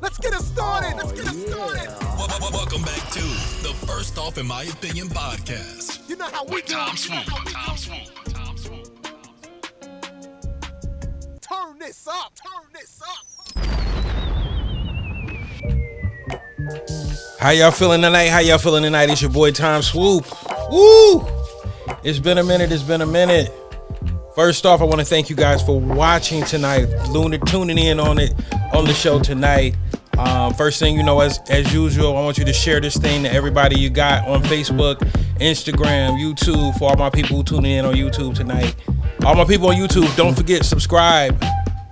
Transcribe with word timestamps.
Let's 0.00 0.16
get 0.18 0.32
it 0.32 0.40
started. 0.40 0.96
Let's 0.96 1.12
get 1.12 1.26
it 1.26 1.34
oh, 1.34 1.46
started. 1.46 1.90
Welcome 2.52 2.82
back 2.82 3.10
to 3.12 3.20
the 3.20 3.74
First 3.86 4.16
Off, 4.16 4.38
in 4.38 4.46
my 4.46 4.62
opinion, 4.62 5.08
podcast. 5.08 6.08
You 6.08 6.16
know 6.16 6.24
how 6.24 6.44
we 6.46 6.62
do. 6.62 6.72
Tom 6.72 6.94
it. 6.94 7.04
You 7.08 7.14
know 7.14 7.22
Swoop. 7.22 7.38
how 7.38 7.44
we 7.44 7.52
Tom 7.52 7.76
do. 7.76 7.82
Swoop. 7.82 8.24
Tom 8.32 8.56
Swoop. 8.56 8.86
Turn 11.42 11.78
this 11.78 12.08
up. 12.08 12.32
Turn 12.34 12.72
this 12.72 13.02
up. 13.02 13.26
How 17.38 17.50
y'all 17.50 17.70
feeling 17.70 18.00
tonight? 18.00 18.28
How 18.28 18.38
y'all 18.38 18.56
feeling 18.56 18.84
tonight? 18.84 19.10
It's 19.10 19.20
your 19.20 19.30
boy 19.30 19.50
Tom 19.50 19.82
Swoop. 19.82 20.24
Woo! 20.70 21.26
It's 22.02 22.18
been 22.18 22.38
a 22.38 22.44
minute. 22.44 22.72
It's 22.72 22.82
been 22.82 23.02
a 23.02 23.06
minute. 23.06 23.52
First 24.34 24.66
off, 24.66 24.80
I 24.80 24.84
want 24.84 24.98
to 24.98 25.04
thank 25.04 25.30
you 25.30 25.36
guys 25.36 25.62
for 25.62 25.78
watching 25.80 26.44
tonight, 26.44 26.86
Luna 27.10 27.38
tuning 27.38 27.78
in 27.78 28.00
on 28.00 28.18
it 28.18 28.34
on 28.72 28.84
the 28.84 28.92
show 28.92 29.20
tonight. 29.20 29.76
Um, 30.18 30.54
first 30.54 30.80
thing 30.80 30.96
you 30.96 31.02
know, 31.02 31.20
as 31.20 31.38
as 31.50 31.72
usual, 31.72 32.16
I 32.16 32.22
want 32.22 32.38
you 32.38 32.44
to 32.44 32.52
share 32.52 32.80
this 32.80 32.96
thing 32.96 33.22
to 33.22 33.32
everybody 33.32 33.78
you 33.78 33.90
got 33.90 34.26
on 34.26 34.42
Facebook, 34.42 34.96
Instagram, 35.38 36.18
YouTube. 36.18 36.76
For 36.78 36.90
all 36.90 36.96
my 36.96 37.10
people 37.10 37.36
who 37.36 37.44
tuning 37.44 37.72
in 37.72 37.84
on 37.84 37.94
YouTube 37.94 38.34
tonight, 38.34 38.74
all 39.24 39.36
my 39.36 39.44
people 39.44 39.68
on 39.68 39.76
YouTube, 39.76 40.14
don't 40.16 40.34
forget 40.34 40.64
subscribe, 40.64 41.38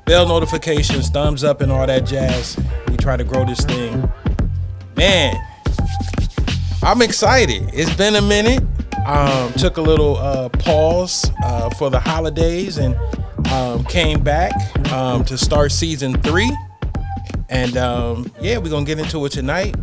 bell 0.05 0.27
notifications, 0.27 1.11
thumbs 1.11 1.45
up, 1.45 1.61
and 1.61 1.71
all 1.71 1.87
that 1.87 2.07
jazz. 2.07 2.59
We 2.89 2.97
try 2.97 3.17
to 3.17 3.25
grow 3.25 3.45
this 3.45 3.65
thing 3.65 4.11
man 4.97 5.35
i'm 6.83 7.03
excited 7.03 7.69
it's 7.73 7.95
been 7.97 8.15
a 8.17 8.23
minute 8.23 8.63
um 9.07 9.53
took 9.55 9.77
a 9.77 9.81
little 9.81 10.17
uh 10.19 10.49
pause 10.49 11.31
uh 11.45 11.69
for 11.71 11.91
the 11.91 11.99
holidays 11.99 12.79
and 12.79 12.97
um 13.49 13.85
came 13.85 14.23
back 14.23 14.53
um 14.93 15.25
to 15.25 15.37
start 15.37 15.73
season 15.73 16.15
three 16.23 16.51
and 17.49 17.77
um 17.77 18.31
yeah 18.41 18.59
we're 18.59 18.71
gonna 18.71 18.87
get 18.87 18.99
into 18.99 19.25
it 19.25 19.31
tonight 19.31 19.75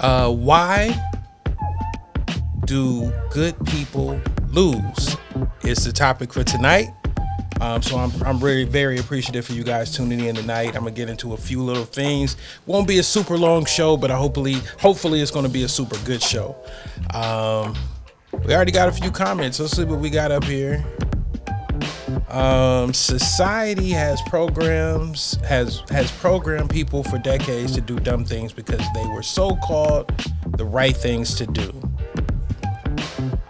uh 0.00 0.30
why 0.30 0.94
do 2.64 3.12
good 3.30 3.54
people 3.66 4.20
lose 4.48 5.16
It's 5.62 5.84
the 5.84 5.92
topic 5.92 6.32
for 6.32 6.44
tonight 6.44 6.88
um, 7.60 7.82
so 7.82 7.96
I'm, 7.98 8.12
I'm 8.22 8.38
really 8.38 8.64
very 8.64 8.98
appreciative 8.98 9.44
for 9.46 9.52
you 9.52 9.64
guys 9.64 9.90
tuning 9.90 10.20
in 10.20 10.36
tonight. 10.36 10.68
I'm 10.68 10.84
gonna 10.84 10.92
get 10.92 11.08
into 11.08 11.32
a 11.32 11.36
few 11.36 11.60
little 11.62 11.84
things. 11.84 12.36
Won't 12.66 12.86
be 12.86 12.98
a 12.98 13.02
super 13.02 13.36
long 13.36 13.64
show, 13.64 13.96
but 13.96 14.10
I 14.10 14.16
hopefully 14.16 14.54
hopefully 14.78 15.20
it's 15.20 15.32
gonna 15.32 15.48
be 15.48 15.64
a 15.64 15.68
super 15.68 15.96
good 16.04 16.22
show. 16.22 16.54
Um, 17.12 17.74
we 18.44 18.54
already 18.54 18.72
got 18.72 18.88
a 18.88 18.92
few 18.92 19.10
comments. 19.10 19.60
Let's 19.60 19.76
see 19.76 19.84
what 19.84 20.00
we 20.00 20.10
got 20.10 20.30
up 20.30 20.44
here. 20.44 20.84
Um, 22.28 22.92
society 22.92 23.90
has 23.90 24.20
programs 24.22 25.38
has 25.44 25.82
has 25.90 26.10
programmed 26.10 26.70
people 26.70 27.02
for 27.02 27.18
decades 27.18 27.72
to 27.72 27.80
do 27.80 27.98
dumb 27.98 28.24
things 28.24 28.52
because 28.52 28.84
they 28.94 29.06
were 29.06 29.22
so 29.22 29.56
called 29.56 30.10
the 30.56 30.64
right 30.64 30.96
things 30.96 31.34
to 31.36 31.46
do. 31.46 31.72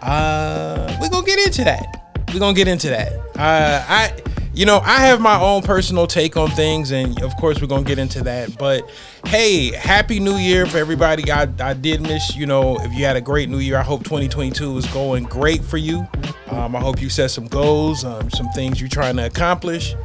Uh, 0.01 0.97
we're 1.01 1.09
gonna 1.09 1.25
get 1.25 1.39
into 1.39 1.63
that. 1.63 2.23
We're 2.33 2.39
gonna 2.39 2.53
get 2.53 2.67
into 2.67 2.89
that. 2.89 3.13
Uh, 3.37 3.85
I, 3.87 4.13
you 4.53 4.65
know, 4.65 4.79
I 4.79 5.05
have 5.05 5.21
my 5.21 5.39
own 5.39 5.61
personal 5.61 6.07
take 6.07 6.35
on 6.35 6.49
things, 6.51 6.91
and 6.91 7.21
of 7.21 7.35
course, 7.37 7.61
we're 7.61 7.67
gonna 7.67 7.83
get 7.83 7.99
into 7.99 8.23
that. 8.23 8.57
But 8.57 8.89
hey, 9.25 9.71
happy 9.71 10.19
New 10.19 10.35
Year 10.35 10.65
for 10.65 10.77
everybody. 10.77 11.31
I, 11.31 11.47
I 11.59 11.73
did 11.73 12.01
miss, 12.01 12.35
you 12.35 12.45
know, 12.45 12.77
if 12.79 12.93
you 12.93 13.05
had 13.05 13.15
a 13.15 13.21
great 13.21 13.49
New 13.49 13.59
Year, 13.59 13.77
I 13.77 13.83
hope 13.83 14.03
2022 14.03 14.77
is 14.77 14.87
going 14.87 15.25
great 15.25 15.63
for 15.63 15.77
you. 15.77 16.07
Um, 16.47 16.75
I 16.75 16.79
hope 16.79 17.01
you 17.01 17.09
set 17.09 17.29
some 17.31 17.47
goals, 17.47 18.03
um, 18.03 18.29
some 18.31 18.49
things 18.49 18.79
you're 18.79 18.89
trying 18.89 19.17
to 19.17 19.25
accomplish. 19.25 19.95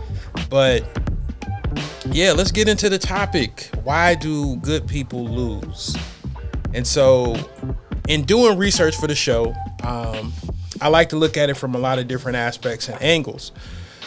But 0.50 0.84
yeah, 2.10 2.32
let's 2.32 2.52
get 2.52 2.68
into 2.68 2.88
the 2.88 2.98
topic. 2.98 3.70
Why 3.82 4.14
do 4.14 4.56
good 4.56 4.86
people 4.86 5.26
lose? 5.26 5.96
And 6.74 6.86
so, 6.86 7.36
in 8.08 8.22
doing 8.22 8.58
research 8.58 8.96
for 8.96 9.06
the 9.06 9.14
show, 9.14 9.54
um, 9.82 10.32
I 10.80 10.88
like 10.88 11.08
to 11.10 11.16
look 11.16 11.36
at 11.36 11.48
it 11.48 11.54
from 11.54 11.74
a 11.74 11.78
lot 11.78 11.98
of 11.98 12.08
different 12.08 12.36
aspects 12.36 12.88
and 12.88 13.00
angles. 13.00 13.52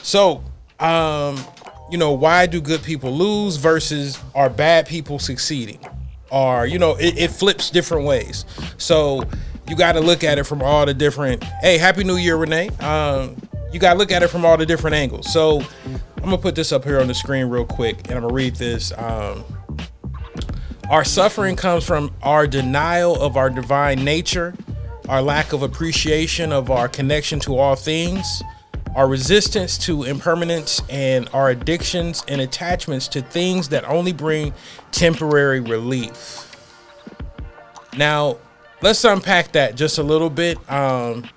So, 0.04 0.44
um, 0.80 1.40
you 1.92 1.98
know, 1.98 2.12
why 2.12 2.46
do 2.46 2.62
good 2.62 2.84
people 2.84 3.12
lose 3.12 3.58
versus 3.58 4.20
are 4.36 4.50
bad 4.50 4.88
people 4.88 5.20
succeeding? 5.20 5.80
Or, 6.32 6.66
you 6.66 6.80
know, 6.80 6.96
it, 6.96 7.18
it 7.18 7.32
flips 7.32 7.70
different 7.70 8.06
ways. 8.06 8.46
So, 8.78 9.24
you 9.68 9.76
got 9.76 9.94
to 9.94 10.00
look 10.00 10.24
at 10.24 10.38
it 10.38 10.46
from 10.46 10.62
all 10.62 10.86
the 10.86 10.94
different. 10.94 11.44
Hey, 11.62 11.78
Happy 11.78 12.04
New 12.04 12.18
Year, 12.18 12.38
Renee. 12.38 12.70
Um, 12.80 13.36
you 13.72 13.80
got 13.80 13.94
to 13.94 14.00
look 14.00 14.12
at 14.12 14.24
it 14.24 14.30
from 14.30 14.46
all 14.46 14.58
the 14.58 14.66
different 14.66 14.96
angles. 14.96 15.32
So, 15.32 15.62
I'm 16.28 16.32
gonna 16.32 16.42
put 16.42 16.56
this 16.56 16.74
up 16.74 16.84
here 16.84 17.00
on 17.00 17.08
the 17.08 17.14
screen 17.14 17.46
real 17.46 17.64
quick, 17.64 18.00
and 18.10 18.18
I'm 18.18 18.22
gonna 18.22 18.34
read 18.34 18.58
this. 18.58 18.92
Um, 18.98 19.46
our 20.90 21.06
suffering 21.06 21.56
comes 21.56 21.86
from 21.86 22.14
our 22.22 22.46
denial 22.48 23.16
of 23.16 23.38
our 23.38 23.50
divine 23.50 24.04
nature, 24.04 24.54
our 25.08 25.22
lack 25.22 25.54
of 25.54 25.64
appreciation 25.64 26.52
of 26.52 26.70
our 26.70 26.90
connection 26.90 27.40
to 27.42 27.58
all 27.58 27.78
things, 27.78 28.44
our 28.98 29.08
resistance 29.08 29.78
to 29.78 30.04
impermanence, 30.04 30.82
and 30.90 31.30
our 31.32 31.50
addictions 31.50 32.26
and 32.28 32.42
attachments 32.42 33.08
to 33.08 33.22
things 33.22 33.70
that 33.70 33.86
only 33.86 34.12
bring 34.12 34.54
temporary 34.92 35.62
relief. 35.62 36.44
Now, 37.96 38.40
let's 38.82 39.06
unpack 39.06 39.54
that 39.54 39.76
just 39.76 40.00
a 40.00 40.04
little 40.04 40.30
bit. 40.30 40.58
Um, 40.70 41.30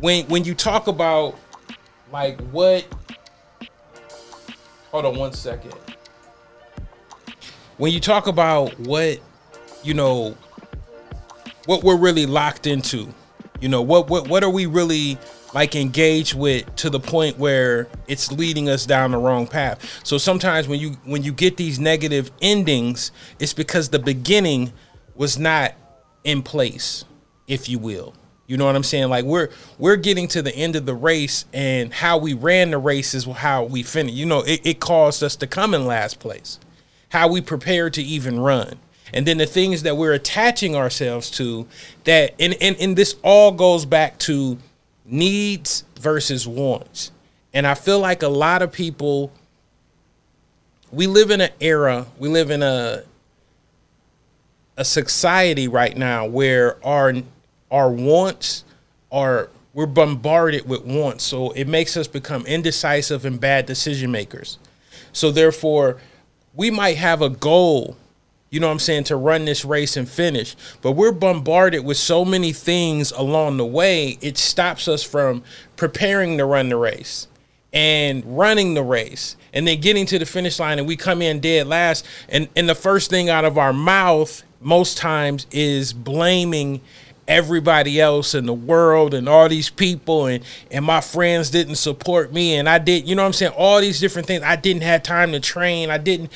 when 0.00 0.26
when 0.26 0.42
you 0.42 0.54
talk 0.56 0.88
about 0.88 1.38
like 2.10 2.40
what, 2.50 2.84
hold 4.90 5.04
on 5.04 5.16
one 5.16 5.32
second 5.32 5.74
when 7.76 7.92
you 7.92 8.00
talk 8.00 8.26
about 8.26 8.78
what 8.80 9.18
you 9.82 9.94
know 9.94 10.36
what 11.66 11.82
we're 11.84 11.96
really 11.96 12.26
locked 12.26 12.66
into 12.66 13.12
you 13.60 13.68
know 13.68 13.82
what 13.82 14.08
what 14.08 14.28
what 14.28 14.42
are 14.42 14.50
we 14.50 14.66
really 14.66 15.18
like 15.56 15.74
engaged 15.74 16.34
with 16.34 16.76
to 16.76 16.90
the 16.90 17.00
point 17.00 17.38
where 17.38 17.88
it's 18.06 18.30
leading 18.30 18.68
us 18.68 18.84
down 18.84 19.12
the 19.12 19.16
wrong 19.16 19.46
path. 19.46 20.02
So 20.04 20.18
sometimes 20.18 20.68
when 20.68 20.78
you 20.78 20.90
when 21.04 21.22
you 21.22 21.32
get 21.32 21.56
these 21.56 21.78
negative 21.78 22.30
endings 22.42 23.10
it's 23.38 23.54
because 23.54 23.88
the 23.88 23.98
beginning 23.98 24.74
was 25.14 25.38
not 25.38 25.72
in 26.24 26.42
place 26.42 27.06
if 27.46 27.70
you 27.70 27.78
will. 27.78 28.12
You 28.46 28.58
know 28.58 28.66
what 28.66 28.76
i'm 28.76 28.82
saying? 28.82 29.08
Like 29.08 29.24
we're 29.24 29.48
we're 29.78 29.96
getting 29.96 30.28
to 30.28 30.42
the 30.42 30.54
end 30.54 30.76
of 30.76 30.84
the 30.84 30.94
race 30.94 31.46
and 31.54 31.90
how 31.90 32.18
we 32.18 32.34
ran 32.34 32.70
the 32.72 32.76
race 32.76 33.14
is 33.14 33.24
how 33.24 33.64
we 33.64 33.82
finished. 33.82 34.14
You 34.14 34.26
know 34.26 34.42
it, 34.42 34.60
it 34.62 34.78
caused 34.78 35.22
us 35.22 35.36
to 35.36 35.46
come 35.46 35.72
in 35.72 35.86
last 35.86 36.18
place. 36.20 36.60
How 37.08 37.28
we 37.28 37.40
prepared 37.40 37.94
to 37.94 38.02
even 38.02 38.40
run. 38.40 38.78
And 39.14 39.26
then 39.26 39.38
the 39.38 39.46
things 39.46 39.84
that 39.84 39.96
we're 39.96 40.12
attaching 40.12 40.76
ourselves 40.76 41.30
to 41.30 41.66
that 42.04 42.34
and, 42.38 42.54
and 42.60 42.76
and 42.78 42.94
this 42.94 43.16
all 43.22 43.52
goes 43.52 43.86
back 43.86 44.18
to 44.18 44.58
needs 45.06 45.84
versus 45.98 46.46
wants. 46.46 47.12
And 47.54 47.66
i 47.66 47.74
feel 47.74 48.00
like 48.00 48.22
a 48.22 48.28
lot 48.28 48.62
of 48.62 48.72
people 48.72 49.32
we 50.92 51.06
live 51.06 51.30
in 51.30 51.40
an 51.40 51.50
era 51.60 52.06
we 52.18 52.28
live 52.28 52.50
in 52.50 52.62
a 52.62 53.02
a 54.76 54.84
society 54.84 55.68
right 55.68 55.96
now 55.96 56.26
where 56.26 56.84
our 56.84 57.14
our 57.70 57.90
wants 57.90 58.64
are 59.10 59.50
we're 59.72 59.86
bombarded 59.86 60.66
with 60.66 60.86
wants. 60.86 61.22
So 61.22 61.50
it 61.50 61.68
makes 61.68 61.98
us 61.98 62.08
become 62.08 62.46
indecisive 62.46 63.26
and 63.26 63.38
bad 63.38 63.66
decision 63.66 64.10
makers. 64.10 64.58
So 65.12 65.30
therefore 65.30 65.98
we 66.54 66.70
might 66.70 66.96
have 66.96 67.20
a 67.20 67.28
goal, 67.28 67.96
you 68.56 68.60
know 68.60 68.68
what 68.68 68.72
I'm 68.72 68.78
saying, 68.78 69.04
to 69.04 69.16
run 69.16 69.44
this 69.44 69.66
race 69.66 69.98
and 69.98 70.08
finish, 70.08 70.56
but 70.80 70.92
we're 70.92 71.12
bombarded 71.12 71.84
with 71.84 71.98
so 71.98 72.24
many 72.24 72.54
things 72.54 73.12
along 73.12 73.58
the 73.58 73.66
way, 73.66 74.16
it 74.22 74.38
stops 74.38 74.88
us 74.88 75.02
from 75.02 75.42
preparing 75.76 76.38
to 76.38 76.46
run 76.46 76.70
the 76.70 76.78
race 76.78 77.28
and 77.74 78.24
running 78.24 78.72
the 78.72 78.82
race 78.82 79.36
and 79.52 79.68
then 79.68 79.78
getting 79.82 80.06
to 80.06 80.18
the 80.18 80.24
finish 80.24 80.58
line. 80.58 80.78
And 80.78 80.88
we 80.88 80.96
come 80.96 81.20
in 81.20 81.40
dead 81.40 81.66
last. 81.66 82.06
And 82.30 82.48
and 82.56 82.66
the 82.66 82.74
first 82.74 83.10
thing 83.10 83.28
out 83.28 83.44
of 83.44 83.58
our 83.58 83.74
mouth 83.74 84.42
most 84.62 84.96
times 84.96 85.46
is 85.50 85.92
blaming 85.92 86.80
everybody 87.28 88.00
else 88.00 88.34
in 88.34 88.46
the 88.46 88.54
world 88.54 89.12
and 89.12 89.28
all 89.28 89.50
these 89.50 89.68
people. 89.68 90.24
And 90.24 90.42
and 90.70 90.82
my 90.82 91.02
friends 91.02 91.50
didn't 91.50 91.74
support 91.74 92.32
me. 92.32 92.54
And 92.54 92.70
I 92.70 92.78
did 92.78 93.06
you 93.06 93.14
know 93.14 93.20
what 93.20 93.26
I'm 93.26 93.32
saying 93.34 93.52
all 93.52 93.82
these 93.82 94.00
different 94.00 94.26
things. 94.26 94.42
I 94.42 94.56
didn't 94.56 94.82
have 94.82 95.02
time 95.02 95.32
to 95.32 95.40
train. 95.40 95.90
I 95.90 95.98
didn't 95.98 96.32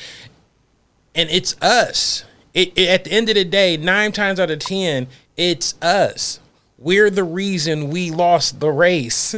and 1.15 1.29
it's 1.29 1.55
us. 1.61 2.23
It, 2.53 2.73
it- 2.77 2.89
at 2.89 3.03
the 3.05 3.11
end 3.11 3.29
of 3.29 3.35
the 3.35 3.45
day 3.45 3.77
9 3.77 4.11
times 4.11 4.39
out 4.39 4.51
of 4.51 4.59
10 4.59 5.07
it's 5.37 5.75
us. 5.81 6.39
We're 6.77 7.09
the 7.09 7.23
reason 7.23 7.89
we 7.89 8.11
lost 8.11 8.59
the 8.59 8.69
race. 8.69 9.35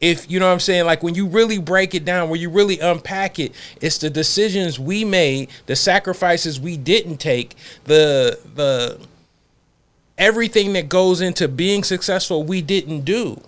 If 0.00 0.30
you 0.30 0.38
know 0.40 0.46
what 0.46 0.52
I'm 0.52 0.60
saying, 0.60 0.86
like 0.86 1.02
when 1.02 1.14
you 1.14 1.26
really 1.26 1.58
break 1.58 1.94
it 1.94 2.04
down, 2.04 2.28
when 2.30 2.40
you 2.40 2.50
really 2.50 2.78
unpack 2.80 3.38
it, 3.38 3.52
it's 3.80 3.98
the 3.98 4.10
decisions 4.10 4.78
we 4.78 5.04
made, 5.04 5.48
the 5.66 5.76
sacrifices 5.76 6.60
we 6.60 6.76
didn't 6.76 7.18
take, 7.18 7.54
the 7.84 8.38
the 8.54 8.98
everything 10.18 10.72
that 10.74 10.88
goes 10.88 11.20
into 11.20 11.48
being 11.48 11.82
successful 11.82 12.42
we 12.42 12.60
didn't 12.62 13.02
do. 13.02 13.40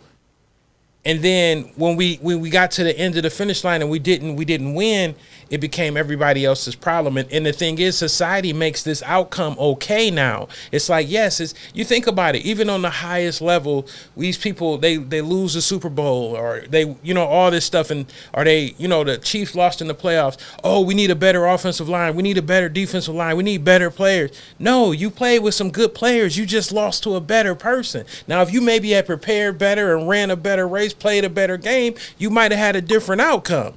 And 1.06 1.22
then 1.22 1.70
when 1.76 1.94
we 1.94 2.16
when 2.16 2.40
we 2.40 2.50
got 2.50 2.72
to 2.72 2.84
the 2.84 2.98
end 2.98 3.16
of 3.16 3.22
the 3.22 3.30
finish 3.30 3.62
line 3.62 3.80
and 3.80 3.88
we 3.88 4.00
didn't 4.00 4.34
we 4.34 4.44
didn't 4.44 4.74
win, 4.74 5.14
it 5.48 5.58
became 5.58 5.96
everybody 5.96 6.44
else's 6.44 6.74
problem. 6.74 7.16
And, 7.16 7.30
and 7.30 7.46
the 7.46 7.52
thing 7.52 7.78
is, 7.78 7.96
society 7.96 8.52
makes 8.52 8.82
this 8.82 9.04
outcome 9.04 9.56
okay 9.56 10.10
now. 10.10 10.48
It's 10.72 10.88
like 10.88 11.08
yes, 11.08 11.38
it's 11.38 11.54
you 11.72 11.84
think 11.84 12.08
about 12.08 12.34
it. 12.34 12.44
Even 12.44 12.68
on 12.68 12.82
the 12.82 12.90
highest 12.90 13.40
level, 13.40 13.86
these 14.16 14.36
people 14.36 14.78
they 14.78 14.96
they 14.96 15.20
lose 15.20 15.54
the 15.54 15.62
Super 15.62 15.88
Bowl 15.88 16.36
or 16.36 16.64
they 16.68 16.96
you 17.04 17.14
know 17.14 17.24
all 17.24 17.52
this 17.52 17.64
stuff 17.64 17.92
and 17.92 18.12
are 18.34 18.42
they 18.42 18.74
you 18.76 18.88
know 18.88 19.04
the 19.04 19.16
Chiefs 19.16 19.54
lost 19.54 19.80
in 19.80 19.86
the 19.86 19.94
playoffs. 19.94 20.36
Oh, 20.64 20.80
we 20.80 20.94
need 20.94 21.12
a 21.12 21.14
better 21.14 21.46
offensive 21.46 21.88
line. 21.88 22.16
We 22.16 22.24
need 22.24 22.36
a 22.36 22.42
better 22.42 22.68
defensive 22.68 23.14
line. 23.14 23.36
We 23.36 23.44
need 23.44 23.64
better 23.64 23.92
players. 23.92 24.32
No, 24.58 24.90
you 24.90 25.10
played 25.10 25.44
with 25.44 25.54
some 25.54 25.70
good 25.70 25.94
players. 25.94 26.36
You 26.36 26.46
just 26.46 26.72
lost 26.72 27.04
to 27.04 27.14
a 27.14 27.20
better 27.20 27.54
person. 27.54 28.06
Now, 28.26 28.42
if 28.42 28.52
you 28.52 28.60
maybe 28.60 28.90
had 28.90 29.06
prepared 29.06 29.56
better 29.56 29.96
and 29.96 30.08
ran 30.08 30.32
a 30.32 30.36
better 30.36 30.66
race, 30.66 30.95
played 30.98 31.24
a 31.24 31.30
better 31.30 31.56
game, 31.56 31.94
you 32.18 32.30
might 32.30 32.52
have 32.52 32.60
had 32.60 32.76
a 32.76 32.80
different 32.80 33.20
outcome. 33.20 33.74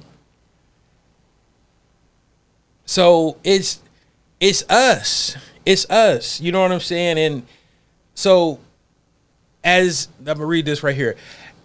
So 2.84 3.36
it's 3.44 3.80
it's 4.40 4.68
us. 4.68 5.36
It's 5.64 5.88
us. 5.90 6.40
You 6.40 6.50
know 6.52 6.62
what 6.62 6.72
I'm 6.72 6.80
saying? 6.80 7.18
And 7.18 7.46
so 8.14 8.58
as 9.62 10.08
I'm 10.18 10.24
gonna 10.24 10.46
read 10.46 10.64
this 10.64 10.82
right 10.82 10.94
here. 10.94 11.16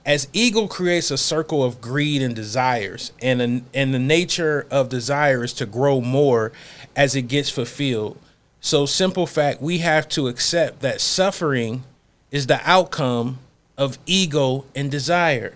As 0.05 0.27
ego 0.33 0.67
creates 0.67 1.09
a 1.09 1.17
circle 1.17 1.63
of 1.63 1.81
greed 1.81 2.21
and 2.21 2.35
desires, 2.35 3.11
and 3.21 3.41
and 3.73 3.93
the 3.93 3.99
nature 3.99 4.67
of 4.69 4.87
desire 4.87 5.43
is 5.43 5.53
to 5.53 5.65
grow 5.65 5.99
more 5.99 6.51
as 6.95 7.15
it 7.15 7.23
gets 7.23 7.49
fulfilled. 7.49 8.19
So 8.61 8.85
simple 8.85 9.25
fact, 9.25 9.61
we 9.61 9.79
have 9.79 10.07
to 10.09 10.27
accept 10.27 10.81
that 10.81 11.01
suffering 11.01 11.83
is 12.31 12.47
the 12.47 12.59
outcome 12.69 13.39
of 13.77 13.97
ego 14.05 14.65
and 14.75 14.89
desire. 14.89 15.55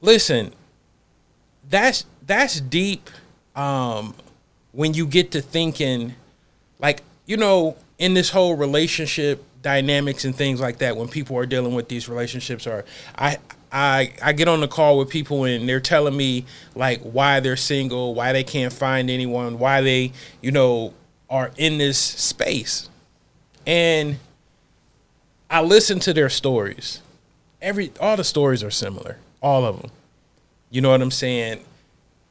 Listen, 0.00 0.52
that's 1.68 2.04
that's 2.26 2.60
deep 2.60 3.10
um 3.54 4.14
when 4.72 4.94
you 4.94 5.06
get 5.06 5.30
to 5.32 5.40
thinking 5.40 6.14
like 6.78 7.02
you 7.26 7.36
know 7.36 7.76
in 7.98 8.14
this 8.14 8.30
whole 8.30 8.56
relationship 8.56 9.44
dynamics 9.62 10.24
and 10.24 10.34
things 10.34 10.60
like 10.60 10.78
that 10.78 10.96
when 10.96 11.06
people 11.08 11.36
are 11.36 11.46
dealing 11.46 11.74
with 11.74 11.88
these 11.88 12.08
relationships 12.08 12.66
are 12.66 12.84
I 13.16 13.38
I 13.70 14.12
I 14.22 14.32
get 14.32 14.48
on 14.48 14.60
the 14.60 14.68
call 14.68 14.98
with 14.98 15.08
people 15.08 15.44
and 15.44 15.68
they're 15.68 15.80
telling 15.80 16.16
me 16.16 16.44
like 16.74 17.00
why 17.00 17.40
they're 17.40 17.56
single, 17.56 18.14
why 18.14 18.32
they 18.32 18.44
can't 18.44 18.72
find 18.72 19.08
anyone, 19.08 19.58
why 19.58 19.80
they, 19.80 20.12
you 20.42 20.50
know, 20.50 20.92
are 21.30 21.52
in 21.56 21.78
this 21.78 21.98
space. 21.98 22.90
And 23.66 24.18
I 25.52 25.60
listen 25.60 26.00
to 26.00 26.14
their 26.14 26.30
stories. 26.30 27.02
Every 27.60 27.92
all 28.00 28.16
the 28.16 28.24
stories 28.24 28.64
are 28.64 28.70
similar, 28.70 29.18
all 29.42 29.66
of 29.66 29.82
them. 29.82 29.90
You 30.70 30.80
know 30.80 30.90
what 30.90 31.02
I'm 31.02 31.10
saying? 31.10 31.62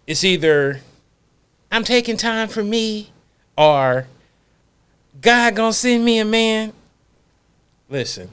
It's 0.08 0.24
either 0.24 0.82
I'm 1.72 1.84
taking 1.84 2.18
time 2.18 2.48
for 2.48 2.64
me 2.64 3.12
or 3.56 4.08
God 5.22 5.56
gonna 5.56 5.72
send 5.72 6.04
me 6.04 6.18
a 6.18 6.26
man 6.26 6.74
listen, 7.90 8.30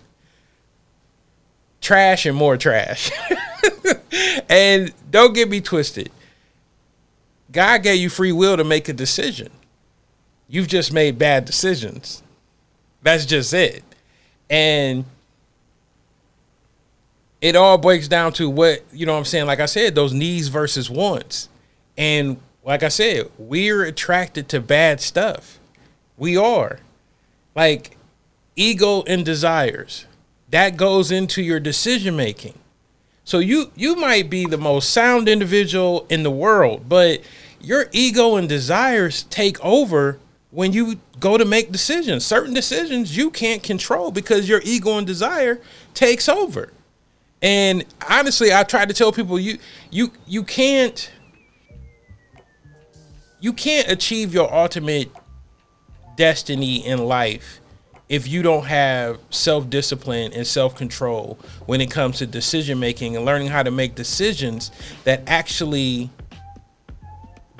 trash 1.82 2.24
and 2.24 2.36
more 2.36 2.56
trash. 2.56 3.10
and 4.48 4.94
don't 5.10 5.34
get 5.34 5.50
me 5.50 5.60
twisted. 5.60 6.10
God 7.52 7.82
gave 7.82 8.00
you 8.00 8.08
free 8.08 8.32
will 8.32 8.56
to 8.56 8.64
make 8.64 8.88
a 8.88 8.94
decision. 8.94 9.50
You've 10.48 10.68
just 10.68 10.94
made 10.94 11.18
bad 11.18 11.44
decisions. 11.44 12.22
That's 13.02 13.26
just 13.26 13.52
it. 13.52 13.84
And 14.50 15.04
it 17.40 17.54
all 17.56 17.78
breaks 17.78 18.08
down 18.08 18.32
to 18.34 18.48
what, 18.50 18.82
you 18.92 19.06
know 19.06 19.12
what 19.12 19.18
I'm 19.18 19.24
saying? 19.24 19.46
Like 19.46 19.60
I 19.60 19.66
said, 19.66 19.94
those 19.94 20.12
needs 20.12 20.48
versus 20.48 20.90
wants. 20.90 21.48
And 21.96 22.38
like 22.64 22.82
I 22.82 22.88
said, 22.88 23.30
we're 23.38 23.84
attracted 23.84 24.48
to 24.50 24.60
bad 24.60 25.00
stuff. 25.00 25.58
We 26.16 26.36
are. 26.36 26.80
Like 27.54 27.96
ego 28.56 29.02
and 29.06 29.24
desires. 29.24 30.06
That 30.50 30.76
goes 30.76 31.10
into 31.10 31.42
your 31.42 31.60
decision 31.60 32.16
making. 32.16 32.58
So 33.24 33.38
you 33.38 33.70
you 33.76 33.94
might 33.96 34.30
be 34.30 34.46
the 34.46 34.56
most 34.56 34.90
sound 34.90 35.28
individual 35.28 36.06
in 36.08 36.22
the 36.22 36.30
world, 36.30 36.88
but 36.88 37.20
your 37.60 37.86
ego 37.92 38.36
and 38.36 38.48
desires 38.48 39.24
take 39.24 39.62
over 39.62 40.18
when 40.50 40.72
you 40.72 40.98
go 41.20 41.36
to 41.36 41.44
make 41.44 41.72
decisions. 41.72 42.24
Certain 42.24 42.54
decisions 42.54 43.16
you 43.16 43.30
can't 43.30 43.62
control 43.62 44.10
because 44.10 44.48
your 44.48 44.60
ego 44.64 44.96
and 44.98 45.06
desire 45.06 45.60
takes 45.94 46.28
over. 46.28 46.72
And 47.42 47.84
honestly, 48.08 48.52
I 48.52 48.64
try 48.64 48.84
to 48.84 48.94
tell 48.94 49.12
people 49.12 49.38
you 49.38 49.58
you 49.90 50.10
you 50.26 50.42
can't 50.42 51.10
you 53.40 53.52
can't 53.52 53.88
achieve 53.88 54.34
your 54.34 54.52
ultimate 54.52 55.10
destiny 56.16 56.84
in 56.84 56.98
life 56.98 57.60
if 58.08 58.26
you 58.26 58.42
don't 58.42 58.64
have 58.64 59.20
self 59.30 59.68
discipline 59.70 60.32
and 60.32 60.46
self 60.46 60.74
control 60.74 61.38
when 61.66 61.80
it 61.80 61.90
comes 61.90 62.18
to 62.18 62.26
decision 62.26 62.80
making 62.80 63.16
and 63.16 63.24
learning 63.24 63.48
how 63.48 63.62
to 63.62 63.70
make 63.70 63.94
decisions 63.94 64.70
that 65.04 65.22
actually 65.26 66.10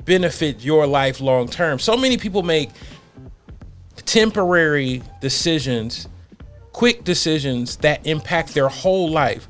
benefit 0.05 0.63
your 0.63 0.87
life 0.87 1.21
long 1.21 1.47
term. 1.47 1.79
So 1.79 1.97
many 1.97 2.17
people 2.17 2.43
make 2.43 2.69
temporary 4.05 5.03
decisions, 5.21 6.07
quick 6.73 7.03
decisions 7.03 7.77
that 7.77 8.05
impact 8.05 8.53
their 8.53 8.69
whole 8.69 9.09
life. 9.09 9.47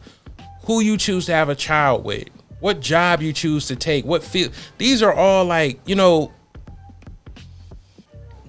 Who 0.64 0.82
you 0.82 0.98
choose 0.98 1.26
to 1.28 1.34
have 1.34 1.50
a 1.50 1.56
child 1.56 2.04
with, 2.04 2.28
what 2.60 2.80
job 2.80 3.22
you 3.22 3.34
choose 3.34 3.68
to 3.68 3.76
take, 3.76 4.06
what 4.06 4.24
field. 4.24 4.54
These 4.78 5.02
are 5.02 5.14
all 5.14 5.46
like, 5.46 5.80
you 5.88 5.96
know, 5.96 6.32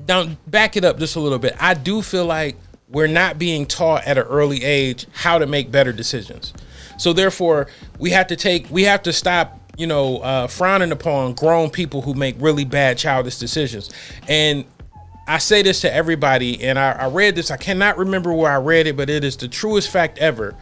now 0.06 0.26
back 0.46 0.76
it 0.76 0.84
up 0.84 0.98
just 0.98 1.16
a 1.16 1.20
little 1.20 1.38
bit. 1.38 1.54
I 1.58 1.74
do 1.74 2.02
feel 2.02 2.26
like 2.26 2.56
we're 2.88 3.06
not 3.06 3.38
being 3.38 3.64
taught 3.66 4.04
at 4.04 4.18
an 4.18 4.24
early 4.24 4.64
age 4.64 5.06
how 5.12 5.38
to 5.38 5.46
make 5.46 5.70
better 5.70 5.92
decisions. 5.92 6.52
So 6.98 7.12
therefore, 7.12 7.68
we 7.98 8.10
have 8.10 8.26
to 8.26 8.36
take 8.36 8.68
we 8.70 8.82
have 8.84 9.02
to 9.04 9.12
stop 9.12 9.59
you 9.80 9.86
know 9.86 10.18
uh, 10.18 10.46
frowning 10.46 10.92
upon 10.92 11.32
grown 11.32 11.70
people 11.70 12.02
who 12.02 12.12
make 12.12 12.36
really 12.38 12.66
bad 12.66 12.98
childish 12.98 13.38
decisions. 13.38 13.90
And 14.28 14.66
I 15.26 15.38
say 15.38 15.62
this 15.62 15.80
to 15.80 15.92
everybody, 15.92 16.62
and 16.62 16.78
I, 16.78 16.92
I 16.92 17.06
read 17.06 17.34
this. 17.34 17.50
I 17.50 17.56
cannot 17.56 17.96
remember 17.96 18.32
where 18.34 18.52
I 18.52 18.58
read 18.58 18.86
it, 18.86 18.96
but 18.96 19.08
it 19.08 19.24
is 19.24 19.36
the 19.38 19.48
truest 19.48 19.88
fact 19.90 20.18
ever. 20.18 20.54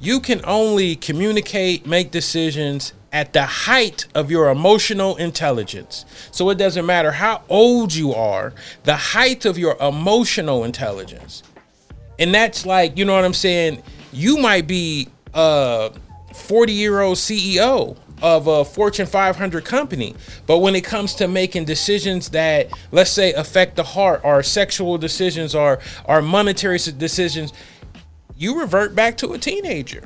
You 0.00 0.20
can 0.20 0.40
only 0.44 0.96
communicate, 0.96 1.86
make 1.86 2.10
decisions, 2.10 2.94
at 3.12 3.32
the 3.32 3.44
height 3.44 4.06
of 4.14 4.30
your 4.30 4.50
emotional 4.50 5.16
intelligence. 5.16 6.04
So 6.32 6.50
it 6.50 6.56
doesn't 6.56 6.86
matter 6.86 7.12
how 7.12 7.42
old 7.48 7.94
you 7.94 8.12
are, 8.12 8.52
the 8.84 8.96
height 8.96 9.44
of 9.44 9.58
your 9.58 9.76
emotional 9.80 10.64
intelligence. 10.64 11.42
And 12.18 12.34
that's 12.34 12.64
like, 12.64 12.96
you 12.96 13.04
know 13.04 13.14
what 13.14 13.24
I'm 13.24 13.34
saying? 13.34 13.82
You 14.12 14.38
might 14.38 14.66
be 14.66 15.08
a 15.32 15.92
40 16.34 16.72
year 16.72 17.00
old 17.00 17.16
CEO 17.16 17.96
of 18.24 18.48
a 18.48 18.64
Fortune 18.64 19.06
500 19.06 19.64
company. 19.64 20.16
But 20.46 20.58
when 20.58 20.74
it 20.74 20.82
comes 20.82 21.14
to 21.16 21.28
making 21.28 21.66
decisions 21.66 22.30
that, 22.30 22.70
let's 22.90 23.10
say, 23.10 23.32
affect 23.34 23.76
the 23.76 23.84
heart, 23.84 24.22
or 24.24 24.42
sexual 24.42 24.98
decisions, 24.98 25.54
or, 25.54 25.78
or 26.06 26.22
monetary 26.22 26.78
decisions, 26.78 27.52
you 28.36 28.58
revert 28.58 28.96
back 28.96 29.16
to 29.18 29.32
a 29.34 29.38
teenager 29.38 30.02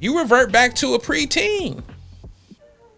you 0.00 0.18
revert 0.18 0.50
back 0.50 0.74
to 0.76 0.94
a 0.94 0.98
preteen 0.98 1.82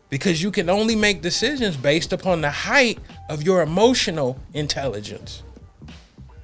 because 0.09 0.43
you 0.43 0.51
can 0.51 0.71
only 0.71 0.95
make 0.95 1.21
decisions 1.21 1.77
based 1.77 2.13
upon 2.13 2.41
the 2.41 2.51
height 2.51 2.99
of 3.29 3.43
your 3.43 3.61
emotional 3.61 4.39
intelligence. 4.55 5.43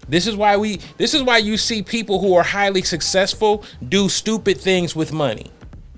This 0.09 0.27
is 0.27 0.35
why 0.35 0.57
we 0.57 0.81
this 0.97 1.15
is 1.15 1.23
why 1.23 1.39
you 1.39 1.57
see 1.57 1.83
people 1.83 2.19
who 2.21 2.35
are 2.35 2.43
highly 2.43 2.83
successful 2.83 3.63
do 3.89 4.09
stupid 4.09 4.59
things 4.59 4.97
with 4.97 5.13
money. 5.13 5.51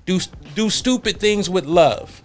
Do 0.05 0.19
do 0.55 0.69
stupid 0.69 1.19
things 1.19 1.49
with 1.49 1.65
love. 1.65 2.23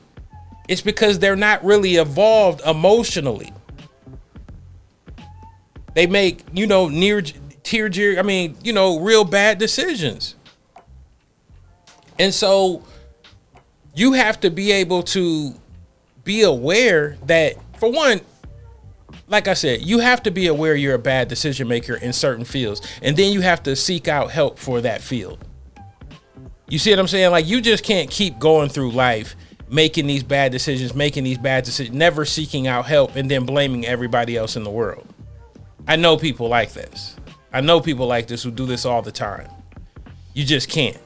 It's 0.68 0.80
because 0.80 1.18
they're 1.18 1.36
not 1.36 1.64
really 1.64 1.96
evolved 1.96 2.60
emotionally. 2.62 3.52
They 5.94 6.06
make, 6.06 6.40
you 6.52 6.66
know, 6.66 6.88
near 6.88 7.22
tear 7.62 7.90
I 8.18 8.22
mean, 8.22 8.56
you 8.62 8.72
know, 8.72 9.00
real 9.00 9.24
bad 9.24 9.58
decisions. 9.58 10.34
And 12.18 12.32
so 12.32 12.84
you 13.94 14.12
have 14.12 14.40
to 14.40 14.50
be 14.50 14.72
able 14.72 15.02
to 15.04 15.54
be 16.24 16.42
aware 16.42 17.16
that, 17.26 17.54
for 17.78 17.90
one, 17.90 18.20
like 19.28 19.48
I 19.48 19.54
said, 19.54 19.82
you 19.82 19.98
have 20.00 20.22
to 20.24 20.30
be 20.30 20.46
aware 20.46 20.74
you're 20.74 20.94
a 20.94 20.98
bad 20.98 21.28
decision 21.28 21.66
maker 21.66 21.94
in 21.94 22.12
certain 22.12 22.44
fields. 22.44 22.80
And 23.02 23.16
then 23.16 23.32
you 23.32 23.40
have 23.40 23.62
to 23.64 23.74
seek 23.74 24.08
out 24.08 24.30
help 24.30 24.58
for 24.58 24.80
that 24.82 25.00
field. 25.00 25.44
You 26.68 26.78
see 26.78 26.90
what 26.90 26.98
I'm 26.98 27.08
saying? 27.08 27.30
Like, 27.30 27.46
you 27.46 27.60
just 27.60 27.84
can't 27.84 28.10
keep 28.10 28.38
going 28.38 28.68
through 28.68 28.90
life 28.92 29.36
making 29.68 30.06
these 30.06 30.22
bad 30.22 30.52
decisions, 30.52 30.94
making 30.94 31.24
these 31.24 31.38
bad 31.38 31.64
decisions, 31.64 31.96
never 31.96 32.24
seeking 32.24 32.66
out 32.66 32.86
help, 32.86 33.16
and 33.16 33.30
then 33.30 33.44
blaming 33.46 33.84
everybody 33.86 34.36
else 34.36 34.56
in 34.56 34.64
the 34.64 34.70
world. 34.70 35.06
I 35.88 35.96
know 35.96 36.16
people 36.16 36.48
like 36.48 36.72
this. 36.72 37.16
I 37.52 37.60
know 37.60 37.80
people 37.80 38.06
like 38.06 38.26
this 38.26 38.42
who 38.42 38.50
do 38.50 38.66
this 38.66 38.84
all 38.84 39.02
the 39.02 39.12
time. 39.12 39.48
You 40.34 40.44
just 40.44 40.68
can't. 40.68 40.98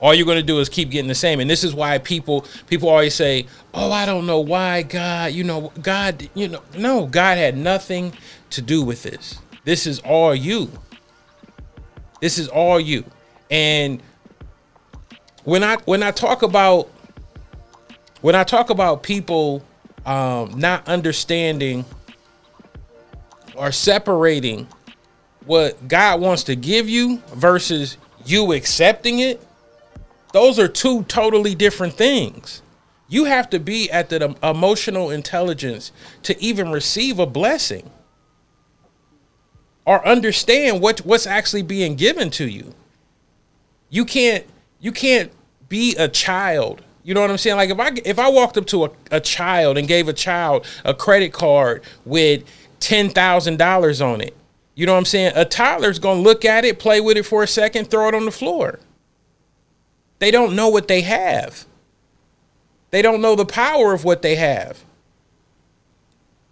all 0.00 0.14
you're 0.14 0.26
going 0.26 0.36
to 0.38 0.42
do 0.42 0.58
is 0.60 0.68
keep 0.68 0.90
getting 0.90 1.08
the 1.08 1.14
same 1.14 1.40
and 1.40 1.48
this 1.48 1.64
is 1.64 1.74
why 1.74 1.98
people 1.98 2.44
people 2.66 2.88
always 2.88 3.14
say 3.14 3.46
oh 3.72 3.90
i 3.90 4.04
don't 4.04 4.26
know 4.26 4.40
why 4.40 4.82
god 4.82 5.32
you 5.32 5.42
know 5.42 5.72
god 5.82 6.28
you 6.34 6.48
know 6.48 6.62
no 6.76 7.06
god 7.06 7.38
had 7.38 7.56
nothing 7.56 8.12
to 8.50 8.60
do 8.60 8.82
with 8.82 9.02
this 9.02 9.38
this 9.64 9.86
is 9.86 9.98
all 10.00 10.34
you 10.34 10.70
this 12.20 12.38
is 12.38 12.48
all 12.48 12.78
you 12.78 13.04
and 13.50 14.02
when 15.46 15.64
i 15.64 15.76
when 15.86 16.02
i 16.02 16.10
talk 16.10 16.42
about 16.42 16.90
when 18.20 18.34
i 18.34 18.44
talk 18.44 18.68
about 18.68 19.02
people 19.02 19.62
um 20.04 20.58
not 20.58 20.86
understanding 20.86 21.84
or 23.54 23.72
separating 23.72 24.68
what 25.46 25.88
god 25.88 26.20
wants 26.20 26.44
to 26.44 26.54
give 26.54 26.88
you 26.88 27.22
versus 27.34 27.96
you 28.26 28.52
accepting 28.52 29.20
it 29.20 29.40
those 30.36 30.58
are 30.58 30.68
two 30.68 31.02
totally 31.04 31.54
different 31.54 31.94
things. 31.94 32.60
You 33.08 33.24
have 33.24 33.48
to 33.48 33.58
be 33.58 33.90
at 33.90 34.10
the 34.10 34.36
emotional 34.42 35.10
intelligence 35.10 35.92
to 36.24 36.38
even 36.38 36.70
receive 36.70 37.18
a 37.18 37.24
blessing 37.24 37.90
or 39.86 40.06
understand 40.06 40.82
what 40.82 41.00
what's 41.06 41.26
actually 41.26 41.62
being 41.62 41.94
given 41.94 42.28
to 42.32 42.46
you. 42.46 42.74
You 43.88 44.04
can't 44.04 44.44
you 44.86 44.92
can't 44.92 45.32
be 45.68 45.96
a 45.96 46.06
child. 46.06 46.80
You 47.02 47.12
know 47.12 47.20
what 47.20 47.28
I'm 47.28 47.38
saying? 47.38 47.56
Like 47.56 47.70
if 47.70 47.80
I 47.80 47.90
if 48.04 48.20
I 48.20 48.30
walked 48.30 48.56
up 48.56 48.66
to 48.66 48.84
a, 48.84 48.90
a 49.10 49.20
child 49.20 49.76
and 49.76 49.88
gave 49.88 50.06
a 50.06 50.12
child 50.12 50.64
a 50.84 50.94
credit 50.94 51.32
card 51.32 51.82
with 52.04 52.44
ten 52.78 53.10
thousand 53.10 53.58
dollars 53.58 54.00
on 54.00 54.20
it, 54.20 54.36
you 54.76 54.86
know 54.86 54.92
what 54.92 54.98
I'm 54.98 55.04
saying? 55.04 55.32
A 55.34 55.44
toddler's 55.44 55.98
gonna 55.98 56.20
look 56.20 56.44
at 56.44 56.64
it, 56.64 56.78
play 56.78 57.00
with 57.00 57.16
it 57.16 57.24
for 57.24 57.42
a 57.42 57.48
second, 57.48 57.90
throw 57.90 58.06
it 58.06 58.14
on 58.14 58.26
the 58.26 58.30
floor. 58.30 58.78
They 60.20 60.30
don't 60.30 60.54
know 60.54 60.68
what 60.68 60.86
they 60.86 61.00
have. 61.00 61.64
They 62.92 63.02
don't 63.02 63.20
know 63.20 63.34
the 63.34 63.44
power 63.44 63.92
of 63.92 64.04
what 64.04 64.22
they 64.22 64.36
have. 64.36 64.84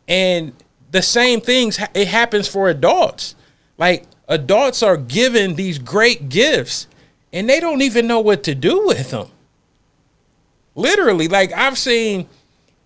And 0.09 0.55
the 0.91 1.03
same 1.03 1.41
things 1.41 1.79
it 1.95 2.09
happens 2.09 2.49
for 2.49 2.69
adults. 2.69 3.37
Like 3.79 4.07
adults 4.27 4.83
are 4.83 4.97
given 4.97 5.55
these 5.55 5.79
great 5.79 6.29
gifts 6.29 6.89
and 7.35 7.51
they 7.51 7.61
don't 7.61 7.83
even 7.83 8.07
know 8.07 8.21
what 8.21 8.45
to 8.45 8.55
do 8.55 8.87
with 8.87 9.11
them. 9.11 9.29
Literally, 10.75 11.29
like 11.29 11.53
I've 11.53 11.77
seen 11.77 12.29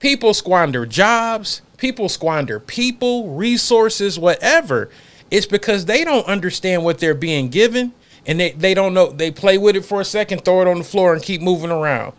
people 0.00 0.34
squander 0.34 0.86
jobs, 0.86 1.62
people 1.76 2.08
squander 2.08 2.58
people, 2.58 3.28
resources, 3.34 4.18
whatever. 4.18 4.90
It's 5.30 5.46
because 5.46 5.84
they 5.84 6.02
don't 6.02 6.26
understand 6.26 6.84
what 6.84 6.98
they're 6.98 7.14
being 7.14 7.50
given 7.50 7.92
and 8.26 8.38
they, 8.38 8.52
they 8.52 8.74
don't 8.74 8.94
know 8.94 9.10
they 9.10 9.30
play 9.30 9.58
with 9.58 9.74
it 9.74 9.84
for 9.84 10.00
a 10.00 10.04
second 10.04 10.44
throw 10.44 10.60
it 10.60 10.68
on 10.68 10.78
the 10.78 10.84
floor 10.84 11.14
and 11.14 11.22
keep 11.22 11.40
moving 11.40 11.70
around 11.70 12.12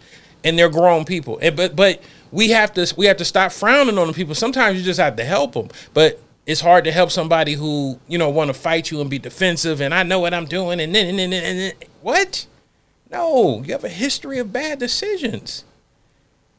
and 0.44 0.58
they're 0.58 0.70
grown 0.70 1.06
people 1.06 1.38
and 1.42 1.56
but 1.56 1.76
but 1.76 2.02
we 2.32 2.50
have 2.50 2.74
to 2.74 2.92
we 2.98 3.06
have 3.06 3.18
to 3.18 3.26
stop 3.26 3.52
frowning 3.52 3.98
on 3.98 4.08
the 4.08 4.14
people 4.14 4.36
sometimes 4.36 4.78
you 4.78 4.84
just 4.84 5.00
have 5.00 5.16
to 5.16 5.24
help 5.24 5.54
them 5.54 5.70
but 5.94 6.20
it's 6.46 6.62
hard 6.62 6.84
to 6.84 6.92
help 6.92 7.12
somebody 7.12 7.54
who 7.54 8.00
you 8.08 8.18
know 8.18 8.30
want 8.30 8.50
to 8.50 8.54
fight 8.54 8.90
you 8.92 9.00
and 9.02 9.10
be 9.10 9.20
defensive 9.20 9.82
and 9.82 9.94
i 9.94 10.04
know 10.04 10.20
what 10.20 10.34
i'm 10.34 10.46
doing 10.46 10.80
and 10.80 10.94
then 10.94 11.08
and 11.08 11.20
then, 11.20 11.34
and 11.34 11.60
then 11.60 11.89
what 12.02 12.46
no 13.10 13.64
you 13.64 13.72
have 13.72 13.84
a 13.84 13.90
history 13.90 14.40
of 14.40 14.54
bad 14.54 14.80
decisions 14.80 15.64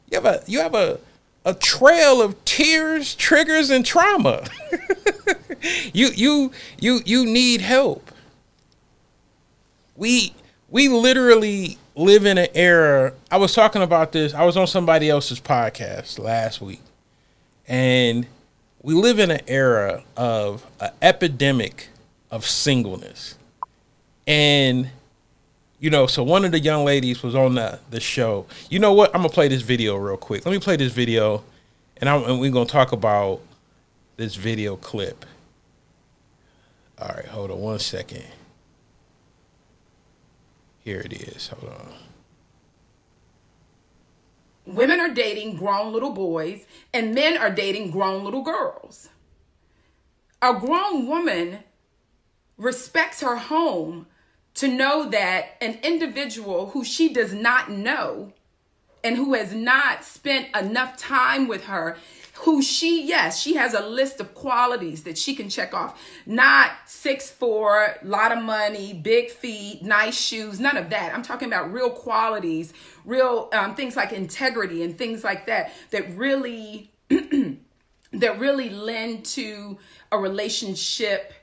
you 0.09 0.15
have 0.15 0.25
a 0.25 0.43
you 0.47 0.59
have 0.59 0.75
a 0.75 0.99
a 1.43 1.53
trail 1.53 2.21
of 2.21 2.43
tears 2.45 3.15
triggers 3.15 3.69
and 3.69 3.85
trauma 3.85 4.45
you 5.93 6.09
you 6.15 6.51
you 6.79 7.01
you 7.05 7.25
need 7.25 7.61
help 7.61 8.11
we 9.95 10.33
we 10.69 10.87
literally 10.87 11.77
live 11.95 12.25
in 12.25 12.37
an 12.37 12.47
era. 12.53 13.13
I 13.29 13.37
was 13.37 13.53
talking 13.53 13.81
about 13.81 14.11
this. 14.11 14.33
I 14.33 14.43
was 14.43 14.57
on 14.57 14.67
somebody 14.67 15.09
else's 15.09 15.39
podcast 15.39 16.19
last 16.19 16.61
week, 16.61 16.81
and 17.67 18.25
we 18.81 18.93
live 18.93 19.19
in 19.19 19.31
an 19.31 19.41
era 19.47 20.03
of 20.17 20.65
an 20.79 20.91
epidemic 21.01 21.89
of 22.31 22.45
singleness, 22.45 23.37
and 24.25 24.89
you 25.81 25.89
know, 25.89 26.05
so 26.05 26.23
one 26.23 26.45
of 26.45 26.51
the 26.51 26.59
young 26.59 26.85
ladies 26.85 27.23
was 27.23 27.35
on 27.35 27.55
the 27.55 27.79
the 27.89 27.99
show. 27.99 28.45
You 28.69 28.79
know 28.79 28.93
what? 28.93 29.13
I'm 29.13 29.21
gonna 29.21 29.33
play 29.33 29.47
this 29.47 29.63
video 29.63 29.95
real 29.97 30.15
quick. 30.15 30.45
Let 30.45 30.51
me 30.51 30.59
play 30.59 30.75
this 30.77 30.93
video, 30.93 31.43
and, 31.97 32.07
I'm, 32.07 32.23
and 32.23 32.39
we're 32.39 32.51
gonna 32.51 32.67
talk 32.67 32.91
about 32.91 33.41
this 34.15 34.35
video 34.35 34.75
clip. 34.75 35.25
All 36.99 37.09
right, 37.09 37.25
hold 37.25 37.49
on 37.49 37.59
one 37.59 37.79
second. 37.79 38.23
Here 40.83 40.99
it 40.99 41.13
is. 41.13 41.47
Hold 41.47 41.73
on. 41.73 41.93
Women 44.67 44.99
are 44.99 45.09
dating 45.09 45.57
grown 45.57 45.91
little 45.91 46.11
boys, 46.11 46.63
and 46.93 47.15
men 47.15 47.37
are 47.37 47.49
dating 47.49 47.89
grown 47.89 48.23
little 48.23 48.43
girls. 48.43 49.09
A 50.43 50.53
grown 50.53 51.07
woman 51.07 51.63
respects 52.55 53.21
her 53.21 53.37
home 53.37 54.05
to 54.55 54.67
know 54.67 55.09
that 55.09 55.57
an 55.61 55.79
individual 55.83 56.67
who 56.71 56.83
she 56.83 57.13
does 57.13 57.33
not 57.33 57.71
know 57.71 58.33
and 59.03 59.15
who 59.15 59.33
has 59.33 59.53
not 59.53 60.03
spent 60.03 60.55
enough 60.55 60.97
time 60.97 61.47
with 61.47 61.65
her 61.65 61.97
who 62.41 62.61
she 62.61 63.05
yes 63.05 63.39
she 63.39 63.55
has 63.55 63.73
a 63.73 63.85
list 63.85 64.19
of 64.19 64.33
qualities 64.33 65.03
that 65.03 65.17
she 65.17 65.35
can 65.35 65.49
check 65.49 65.73
off. 65.73 66.01
Not 66.25 66.71
six 66.85 67.29
four 67.29 67.95
lot 68.03 68.31
of 68.31 68.43
money 68.43 68.93
big 68.93 69.29
feet 69.29 69.83
nice 69.83 70.19
shoes 70.19 70.59
none 70.59 70.77
of 70.77 70.89
that. 70.89 71.13
I'm 71.13 71.23
talking 71.23 71.47
about 71.47 71.71
real 71.71 71.91
qualities 71.91 72.73
real 73.05 73.49
um, 73.53 73.75
things 73.75 73.95
like 73.95 74.11
integrity 74.11 74.83
and 74.83 74.97
things 74.97 75.23
like 75.23 75.45
that 75.47 75.71
that 75.91 76.15
really 76.15 76.91
that 77.09 78.39
really 78.39 78.69
lend 78.69 79.25
to 79.25 79.77
a 80.11 80.17
relationship 80.17 81.33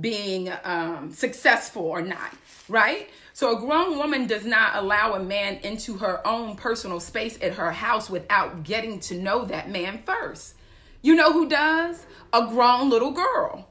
being 0.00 0.52
um, 0.64 1.12
successful 1.12 1.82
or 1.82 2.02
not 2.02 2.32
right 2.68 3.08
so 3.36 3.54
a 3.54 3.60
grown 3.60 3.98
woman 3.98 4.26
does 4.26 4.46
not 4.46 4.76
allow 4.76 5.12
a 5.12 5.22
man 5.22 5.56
into 5.56 5.98
her 5.98 6.26
own 6.26 6.56
personal 6.56 7.00
space 7.00 7.38
at 7.42 7.52
her 7.52 7.70
house 7.70 8.08
without 8.08 8.62
getting 8.62 8.98
to 9.00 9.14
know 9.14 9.44
that 9.44 9.68
man 9.68 10.00
first. 10.06 10.54
You 11.02 11.14
know 11.16 11.34
who 11.34 11.46
does? 11.46 12.06
A 12.32 12.46
grown 12.46 12.88
little 12.88 13.10
girl. 13.10 13.68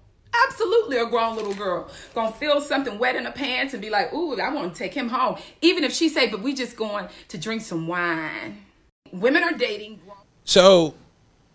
Absolutely 0.47 0.97
a 0.97 1.07
grown 1.07 1.35
little 1.35 1.55
girl. 1.55 1.89
Gonna 2.13 2.31
feel 2.33 2.61
something 2.61 2.99
wet 2.99 3.15
in 3.15 3.25
her 3.25 3.31
pants 3.31 3.73
and 3.73 3.81
be 3.81 3.89
like, 3.89 4.13
ooh, 4.13 4.39
I 4.39 4.53
want 4.53 4.71
to 4.71 4.77
take 4.77 4.93
him 4.93 5.09
home. 5.09 5.37
Even 5.63 5.83
if 5.83 5.91
she 5.91 6.09
say, 6.09 6.29
but 6.29 6.43
we 6.43 6.53
just 6.53 6.77
going 6.77 7.07
to 7.29 7.37
drink 7.39 7.63
some 7.63 7.87
wine. 7.87 8.65
Women 9.11 9.41
are 9.41 9.53
dating. 9.53 9.99
So, 10.43 10.93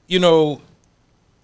you 0.09 0.19
know, 0.19 0.63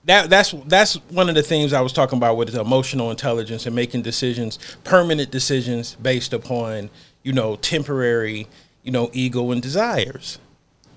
that 0.06 0.30
that's 0.30 0.52
that's 0.66 0.94
one 1.10 1.28
of 1.28 1.34
the 1.34 1.42
things 1.42 1.72
I 1.72 1.80
was 1.80 1.92
talking 1.92 2.16
about 2.16 2.36
with 2.36 2.54
emotional 2.54 3.10
intelligence 3.10 3.66
and 3.66 3.74
making 3.74 4.02
decisions, 4.02 4.58
permanent 4.84 5.30
decisions 5.30 5.96
based 5.96 6.32
upon 6.32 6.90
you 7.22 7.32
know 7.32 7.56
temporary 7.56 8.46
you 8.82 8.92
know 8.92 9.10
ego 9.12 9.50
and 9.50 9.60
desires. 9.60 10.38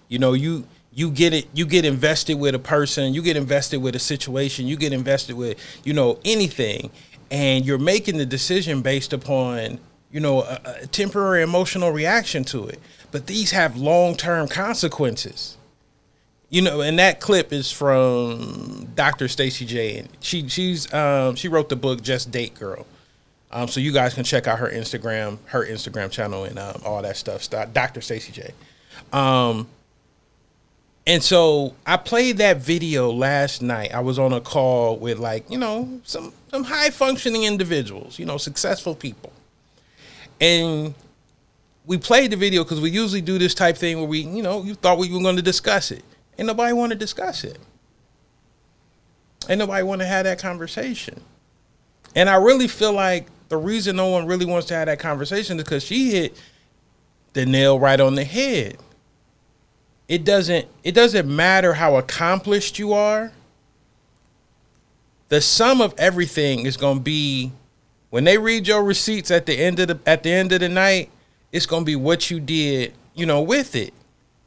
You 0.07 0.19
know 0.19 0.33
you 0.33 0.67
you 0.93 1.09
get 1.09 1.33
it 1.33 1.47
you 1.53 1.65
get 1.65 1.85
invested 1.85 2.35
with 2.39 2.53
a 2.53 2.59
person, 2.59 3.13
you 3.13 3.23
get 3.23 3.35
invested 3.35 3.81
with 3.81 3.95
a 3.95 3.99
situation, 3.99 4.67
you 4.67 4.77
get 4.77 4.93
invested 4.93 5.35
with 5.35 5.59
you 5.83 5.93
know 5.93 6.19
anything, 6.23 6.91
and 7.31 7.65
you're 7.65 7.79
making 7.79 8.17
the 8.17 8.27
decision 8.27 8.83
based 8.83 9.11
upon 9.11 9.79
you 10.11 10.19
know 10.19 10.43
a, 10.43 10.61
a 10.83 10.87
temporary 10.87 11.41
emotional 11.41 11.91
reaction 11.91 12.43
to 12.43 12.67
it. 12.67 12.79
But 13.09 13.25
these 13.25 13.51
have 13.51 13.75
long 13.75 14.15
term 14.15 14.47
consequences 14.47 15.57
you 16.49 16.61
know, 16.61 16.81
and 16.81 16.97
that 16.99 17.19
clip 17.19 17.53
is 17.53 17.71
from 17.71 18.89
Dr. 18.95 19.27
Stacy 19.27 19.65
J. 19.65 19.99
And 19.99 20.09
she 20.19 20.47
she's 20.47 20.91
um, 20.93 21.35
she 21.35 21.47
wrote 21.47 21.69
the 21.69 21.75
book 21.75 22.01
Just 22.01 22.31
Date 22.31 22.55
Girl. 22.55 22.85
Um, 23.51 23.67
so 23.67 23.79
you 23.79 23.91
guys 23.91 24.13
can 24.13 24.23
check 24.23 24.47
out 24.47 24.59
her 24.59 24.69
Instagram, 24.69 25.39
her 25.45 25.65
Instagram 25.65 26.11
channel, 26.11 26.43
and 26.43 26.59
um, 26.59 26.81
all 26.85 27.01
that 27.01 27.17
stuff. 27.17 27.49
Dr. 27.49 28.01
Stacy 28.01 28.31
J. 28.31 28.53
Um, 29.11 29.67
and 31.07 31.23
so 31.23 31.73
I 31.85 31.97
played 31.97 32.37
that 32.37 32.57
video 32.57 33.11
last 33.11 33.63
night. 33.63 33.93
I 33.93 34.01
was 34.01 34.19
on 34.19 34.33
a 34.33 34.41
call 34.41 34.97
with 34.97 35.17
like 35.19 35.49
you 35.49 35.57
know 35.57 36.01
some 36.03 36.33
some 36.49 36.63
high 36.63 36.89
functioning 36.89 37.43
individuals, 37.43 38.19
you 38.19 38.25
know, 38.25 38.37
successful 38.37 38.95
people, 38.95 39.31
and 40.41 40.93
we 41.85 41.97
played 41.97 42.31
the 42.31 42.37
video 42.37 42.63
because 42.63 42.81
we 42.81 42.91
usually 42.91 43.21
do 43.21 43.39
this 43.39 43.55
type 43.55 43.77
thing 43.77 43.97
where 43.97 44.07
we 44.07 44.19
you 44.19 44.43
know 44.43 44.63
you 44.63 44.75
thought 44.75 44.97
we 44.97 45.11
were 45.11 45.21
going 45.21 45.35
to 45.35 45.41
discuss 45.41 45.91
it 45.91 46.03
Ain't 46.39 46.47
nobody 46.47 46.73
want 46.73 46.91
to 46.93 46.97
discuss 46.97 47.43
it. 47.43 47.59
And 49.49 49.59
nobody 49.59 49.83
want 49.83 50.01
to 50.01 50.07
have 50.07 50.23
that 50.23 50.39
conversation. 50.39 51.21
And 52.15 52.29
I 52.29 52.35
really 52.35 52.69
feel 52.69 52.93
like 52.93 53.27
the 53.49 53.57
reason 53.57 53.97
no 53.97 54.07
one 54.07 54.25
really 54.25 54.45
wants 54.45 54.67
to 54.69 54.75
have 54.75 54.87
that 54.87 54.99
conversation 54.99 55.57
is 55.57 55.65
because 55.65 55.83
she 55.83 56.11
hit 56.11 56.41
the 57.33 57.45
nail 57.45 57.79
right 57.79 57.99
on 57.99 58.15
the 58.15 58.23
head. 58.23 58.77
It 60.07 60.23
doesn't 60.23 60.67
it 60.83 60.93
doesn't 60.93 61.27
matter 61.27 61.75
how 61.75 61.97
accomplished 61.97 62.79
you 62.79 62.93
are. 62.93 63.33
The 65.29 65.41
sum 65.41 65.81
of 65.81 65.93
everything 65.97 66.65
is 66.65 66.77
going 66.77 66.99
to 66.99 67.03
be 67.03 67.51
when 68.11 68.23
they 68.23 68.37
read 68.37 68.67
your 68.67 68.83
receipts 68.83 69.29
at 69.29 69.45
the 69.45 69.55
end 69.55 69.79
of 69.79 69.89
the 69.89 69.99
at 70.05 70.23
the 70.23 70.31
end 70.31 70.53
of 70.53 70.61
the 70.61 70.69
night 70.69 71.11
It's 71.51 71.65
going 71.65 71.83
to 71.83 71.85
be 71.85 71.97
what 71.97 72.31
you 72.31 72.39
did, 72.39 72.93
you 73.13 73.25
know, 73.25 73.41
with 73.41 73.75
it. 73.75 73.93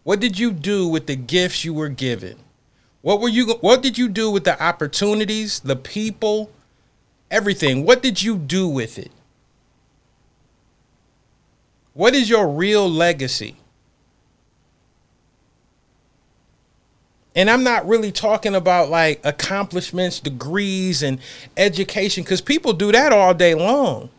What 0.05 0.21
did 0.21 0.39
you 0.39 0.53
do 0.53 0.89
with 0.89 1.07
the 1.07 1.17
gifts 1.17 1.65
you 1.65 1.73
were 1.75 1.89
given? 1.89 2.39
What 3.03 3.21
were 3.21 3.29
you 3.29 3.55
what 3.61 3.83
did 3.83 3.99
you 3.99 4.09
do 4.09 4.31
with 4.31 4.45
the 4.45 4.61
opportunities, 4.63 5.61
the 5.61 5.77
people, 5.77 6.51
everything? 7.31 7.85
What 7.85 8.03
did 8.03 8.23
you 8.23 8.37
do 8.37 8.69
with 8.69 8.99
it? 8.99 9.11
What 11.95 12.15
is 12.15 12.31
your 12.31 12.49
real 12.49 12.89
legacy? 12.89 13.57
And 17.35 17.49
I'm 17.49 17.65
not 17.65 17.87
really 17.87 18.13
talking 18.13 18.55
about 18.55 18.91
like 18.91 19.21
accomplishments, 19.25 20.21
degrees, 20.21 21.03
and 21.03 21.19
education, 21.57 22.25
because 22.25 22.41
people 22.41 22.73
do 22.73 22.93
that 22.93 23.13
all 23.13 23.35
day 23.35 23.55
long 23.55 24.11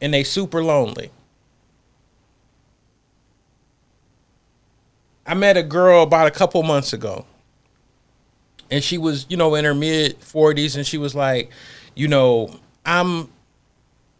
and 0.00 0.14
they 0.14 0.24
super 0.24 0.62
lonely. 0.62 1.10
I 5.30 5.34
met 5.34 5.56
a 5.56 5.62
girl 5.62 6.02
about 6.02 6.26
a 6.26 6.32
couple 6.32 6.60
months 6.64 6.92
ago. 6.92 7.24
And 8.68 8.82
she 8.82 8.98
was, 8.98 9.26
you 9.28 9.36
know, 9.36 9.54
in 9.54 9.64
her 9.64 9.74
mid 9.74 10.18
40s 10.18 10.76
and 10.76 10.84
she 10.84 10.98
was 10.98 11.14
like, 11.14 11.52
you 11.94 12.08
know, 12.08 12.58
I'm 12.84 13.28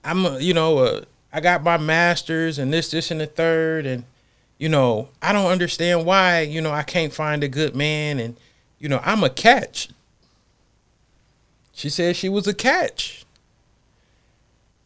I'm 0.05 0.41
you 0.41 0.55
know, 0.55 1.03
I 1.33 1.41
got 1.41 1.65
my 1.65 1.79
masters 1.79 2.61
and 2.61 2.73
this 2.73 2.93
this 2.93 3.11
and 3.11 3.21
the 3.21 3.27
third 3.27 3.87
and 3.87 4.05
you 4.59 4.69
know, 4.69 5.09
I 5.21 5.33
don't 5.33 5.51
understand 5.51 6.07
why, 6.07 6.43
you 6.43 6.61
know, 6.61 6.71
I 6.71 6.85
can't 6.85 7.13
find 7.13 7.43
a 7.43 7.49
good 7.49 7.75
man 7.75 8.21
and 8.21 8.37
you 8.79 8.89
know, 8.89 9.01
I'm 9.03 9.25
a 9.25 9.31
catch. 9.31 9.89
She 11.73 11.89
said 11.89 12.15
she 12.15 12.29
was 12.29 12.47
a 12.47 12.55
catch. 12.55 13.25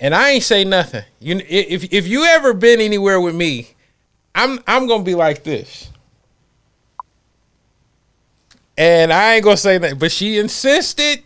And 0.01 0.15
I 0.15 0.31
ain't 0.31 0.43
say 0.43 0.65
nothing. 0.65 1.05
You 1.21 1.43
if 1.47 1.93
if 1.93 2.09
you 2.09 2.25
ever 2.25 2.55
been 2.55 2.81
anywhere 2.81 3.21
with 3.21 3.35
me, 3.35 3.75
I'm 4.35 4.61
I'm 4.67 4.87
going 4.87 5.03
to 5.03 5.05
be 5.05 5.15
like 5.15 5.45
this. 5.45 5.91
And 8.77 9.13
I 9.13 9.35
ain't 9.35 9.45
gonna 9.45 9.57
say 9.57 9.79
that, 9.79 9.99
but 9.99 10.11
she 10.11 10.39
insisted. 10.39 11.23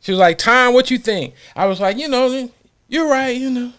She 0.00 0.12
was 0.12 0.18
like, 0.18 0.38
"Tom, 0.38 0.74
what 0.74 0.90
you 0.90 0.98
think?" 0.98 1.34
I 1.56 1.66
was 1.66 1.80
like, 1.80 1.96
"You 1.96 2.08
know, 2.08 2.50
you're 2.88 3.08
right. 3.08 3.36
You 3.36 3.50
know." 3.50 3.72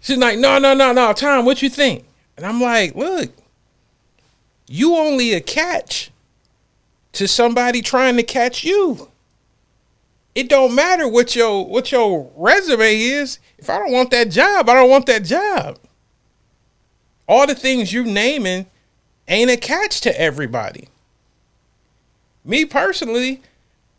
She's 0.00 0.18
like, 0.18 0.38
"No, 0.38 0.58
no, 0.58 0.74
no, 0.74 0.92
no, 0.92 1.12
Tom, 1.12 1.44
what 1.44 1.62
you 1.62 1.68
think?" 1.68 2.04
And 2.36 2.46
I'm 2.46 2.60
like, 2.60 2.94
"Look, 2.94 3.30
you 4.68 4.96
only 4.96 5.32
a 5.32 5.40
catch 5.40 6.10
to 7.12 7.28
somebody 7.28 7.82
trying 7.82 8.16
to 8.16 8.22
catch 8.22 8.64
you. 8.64 9.08
It 10.34 10.48
don't 10.48 10.74
matter 10.74 11.06
what 11.06 11.36
your 11.36 11.66
what 11.66 11.92
your 11.92 12.30
resume 12.36 12.96
is. 12.96 13.38
If 13.58 13.68
I 13.68 13.78
don't 13.78 13.92
want 13.92 14.10
that 14.12 14.30
job, 14.30 14.68
I 14.68 14.74
don't 14.74 14.88
want 14.88 15.06
that 15.06 15.24
job. 15.24 15.78
All 17.28 17.46
the 17.46 17.54
things 17.54 17.92
you're 17.92 18.04
naming 18.04 18.66
ain't 19.28 19.50
a 19.50 19.56
catch 19.56 20.00
to 20.02 20.20
everybody. 20.20 20.88
Me 22.44 22.64
personally, 22.64 23.40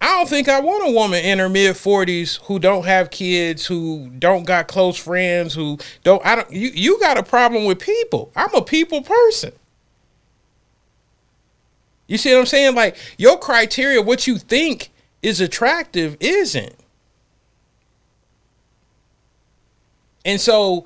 I 0.01 0.17
don't 0.17 0.27
think 0.27 0.49
I 0.49 0.59
want 0.59 0.87
a 0.87 0.91
woman 0.91 1.23
in 1.23 1.39
her 1.39 1.47
mid 1.47 1.75
40s 1.75 2.41
who 2.43 2.59
don't 2.59 2.85
have 2.85 3.09
kids, 3.09 3.65
who 3.65 4.09
don't 4.19 4.43
got 4.43 4.67
close 4.67 4.97
friends, 4.97 5.53
who 5.53 5.77
don't 6.03 6.23
I 6.25 6.35
don't 6.35 6.51
you 6.51 6.69
you 6.73 6.99
got 6.99 7.17
a 7.17 7.23
problem 7.23 7.65
with 7.65 7.79
people. 7.79 8.31
I'm 8.35 8.53
a 8.53 8.61
people 8.61 9.01
person. 9.01 9.53
You 12.07 12.17
see 12.17 12.33
what 12.33 12.41
I'm 12.41 12.45
saying? 12.45 12.75
Like 12.75 12.97
your 13.17 13.39
criteria, 13.39 14.01
what 14.01 14.27
you 14.27 14.37
think 14.37 14.91
is 15.21 15.39
attractive 15.39 16.17
isn't. 16.19 16.75
And 20.25 20.39
so 20.39 20.85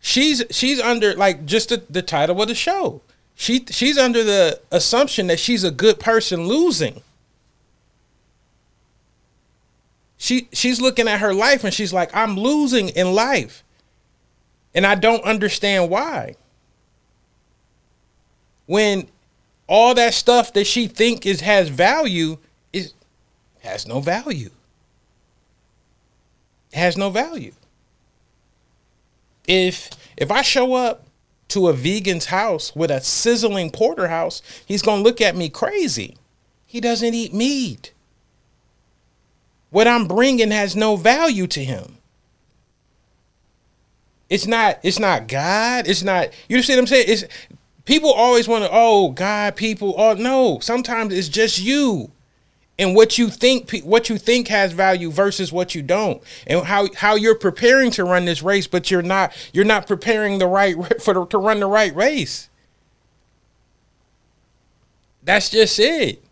she's 0.00 0.44
she's 0.50 0.80
under 0.80 1.14
like 1.14 1.46
just 1.46 1.70
the, 1.70 1.82
the 1.90 2.02
title 2.02 2.40
of 2.40 2.48
the 2.48 2.54
show. 2.54 3.00
She 3.42 3.66
she's 3.72 3.98
under 3.98 4.22
the 4.22 4.60
assumption 4.70 5.26
that 5.26 5.40
she's 5.40 5.64
a 5.64 5.72
good 5.72 5.98
person 5.98 6.46
losing. 6.46 7.02
She 10.16 10.46
she's 10.52 10.80
looking 10.80 11.08
at 11.08 11.18
her 11.18 11.34
life 11.34 11.64
and 11.64 11.74
she's 11.74 11.92
like, 11.92 12.14
I'm 12.14 12.36
losing 12.36 12.90
in 12.90 13.16
life. 13.16 13.64
And 14.76 14.86
I 14.86 14.94
don't 14.94 15.24
understand 15.24 15.90
why. 15.90 16.36
When 18.66 19.08
all 19.66 19.92
that 19.96 20.14
stuff 20.14 20.52
that 20.52 20.68
she 20.68 20.86
think 20.86 21.26
is 21.26 21.40
has 21.40 21.68
value 21.68 22.38
is 22.72 22.94
has 23.58 23.88
no 23.88 23.98
value. 23.98 24.50
It 26.70 26.78
has 26.78 26.96
no 26.96 27.10
value. 27.10 27.54
If 29.48 29.90
if 30.16 30.30
I 30.30 30.42
show 30.42 30.74
up 30.74 31.08
to 31.52 31.68
a 31.68 31.72
vegan's 31.72 32.26
house 32.26 32.74
with 32.74 32.90
a 32.90 33.00
sizzling 33.00 33.70
porterhouse, 33.70 34.42
he's 34.66 34.82
going 34.82 34.98
to 34.98 35.04
look 35.04 35.20
at 35.20 35.36
me 35.36 35.48
crazy. 35.48 36.16
He 36.66 36.80
doesn't 36.80 37.14
eat 37.14 37.34
meat. 37.34 37.92
What 39.70 39.88
I'm 39.88 40.06
bringing 40.06 40.50
has 40.50 40.76
no 40.76 40.96
value 40.96 41.46
to 41.48 41.64
him. 41.64 41.98
It's 44.28 44.46
not 44.46 44.78
it's 44.82 44.98
not 44.98 45.28
God, 45.28 45.86
it's 45.86 46.02
not 46.02 46.30
you 46.48 46.62
see 46.62 46.72
what 46.72 46.80
I'm 46.80 46.86
saying? 46.86 47.04
It's 47.08 47.24
people 47.84 48.10
always 48.10 48.48
want 48.48 48.64
to 48.64 48.70
oh 48.72 49.10
God, 49.10 49.56
people, 49.56 49.94
oh 49.98 50.14
no, 50.14 50.58
sometimes 50.60 51.12
it's 51.12 51.28
just 51.28 51.58
you 51.58 52.10
and 52.78 52.94
what 52.94 53.18
you 53.18 53.28
think 53.28 53.80
what 53.80 54.08
you 54.08 54.18
think 54.18 54.48
has 54.48 54.72
value 54.72 55.10
versus 55.10 55.52
what 55.52 55.74
you 55.74 55.82
don't 55.82 56.22
and 56.46 56.64
how 56.64 56.88
how 56.96 57.14
you're 57.14 57.38
preparing 57.38 57.90
to 57.90 58.04
run 58.04 58.24
this 58.24 58.42
race 58.42 58.66
but 58.66 58.90
you're 58.90 59.02
not 59.02 59.32
you're 59.52 59.64
not 59.64 59.86
preparing 59.86 60.38
the 60.38 60.46
right 60.46 60.74
for 61.02 61.14
the, 61.14 61.26
to 61.26 61.38
run 61.38 61.60
the 61.60 61.66
right 61.66 61.94
race. 61.94 62.48
That's 65.22 65.50
just 65.50 65.78
it. 65.78 66.22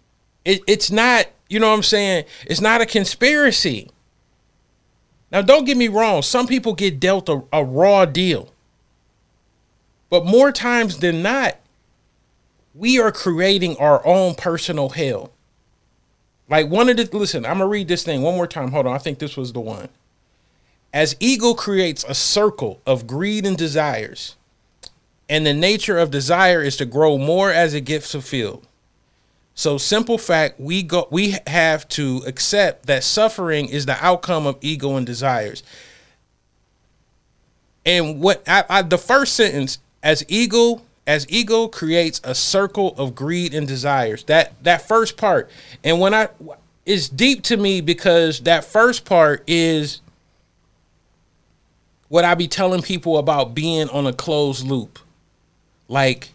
it 0.44 0.62
it's 0.66 0.90
not 0.90 1.26
you 1.48 1.60
know 1.60 1.68
what 1.68 1.76
i'm 1.76 1.82
saying? 1.82 2.24
It's 2.46 2.60
not 2.60 2.80
a 2.80 2.86
conspiracy. 2.86 3.90
Now 5.30 5.42
don't 5.42 5.64
get 5.64 5.76
me 5.76 5.88
wrong. 5.88 6.22
Some 6.22 6.46
people 6.46 6.74
get 6.74 6.98
dealt 6.98 7.28
a, 7.28 7.42
a 7.52 7.62
raw 7.62 8.04
deal. 8.06 8.52
But 10.08 10.26
more 10.26 10.50
times 10.50 10.98
than 10.98 11.22
not 11.22 11.56
we 12.74 12.98
are 12.98 13.12
creating 13.12 13.76
our 13.76 14.04
own 14.06 14.34
personal 14.34 14.90
hell 14.90 15.30
like 16.50 16.68
one 16.68 16.88
of 16.88 16.96
the 16.96 17.08
listen, 17.16 17.46
I'm 17.46 17.58
gonna 17.58 17.68
read 17.68 17.88
this 17.88 18.02
thing 18.02 18.22
one 18.22 18.34
more 18.34 18.48
time. 18.48 18.72
Hold 18.72 18.86
on, 18.86 18.94
I 18.94 18.98
think 18.98 19.20
this 19.20 19.36
was 19.36 19.52
the 19.52 19.60
one. 19.60 19.88
As 20.92 21.16
ego 21.20 21.54
creates 21.54 22.04
a 22.08 22.14
circle 22.14 22.80
of 22.84 23.06
greed 23.06 23.46
and 23.46 23.56
desires, 23.56 24.34
and 25.28 25.46
the 25.46 25.54
nature 25.54 25.96
of 25.96 26.10
desire 26.10 26.60
is 26.60 26.76
to 26.78 26.84
grow 26.84 27.16
more 27.16 27.52
as 27.52 27.72
it 27.72 27.82
gets 27.82 28.10
fulfilled. 28.10 28.66
So 29.54 29.78
simple 29.78 30.18
fact, 30.18 30.58
we 30.58 30.82
go 30.82 31.06
we 31.10 31.36
have 31.46 31.88
to 31.90 32.22
accept 32.26 32.86
that 32.86 33.04
suffering 33.04 33.68
is 33.68 33.86
the 33.86 34.04
outcome 34.04 34.46
of 34.46 34.58
ego 34.60 34.96
and 34.96 35.06
desires. 35.06 35.62
And 37.86 38.20
what 38.20 38.42
I, 38.48 38.64
I 38.68 38.82
the 38.82 38.98
first 38.98 39.34
sentence, 39.34 39.78
as 40.02 40.24
ego 40.28 40.82
as 41.10 41.26
ego 41.28 41.66
creates 41.66 42.20
a 42.22 42.36
circle 42.36 42.94
of 42.96 43.16
greed 43.16 43.52
and 43.52 43.66
desires. 43.66 44.22
That 44.24 44.52
that 44.62 44.86
first 44.86 45.16
part. 45.16 45.50
And 45.82 45.98
when 45.98 46.14
I 46.14 46.28
it's 46.86 47.08
deep 47.08 47.42
to 47.44 47.56
me 47.56 47.80
because 47.80 48.38
that 48.42 48.64
first 48.64 49.04
part 49.04 49.42
is 49.48 50.02
what 52.06 52.24
I 52.24 52.36
be 52.36 52.46
telling 52.46 52.80
people 52.80 53.18
about 53.18 53.56
being 53.56 53.88
on 53.88 54.06
a 54.06 54.12
closed 54.12 54.64
loop. 54.64 55.00
Like 55.88 56.30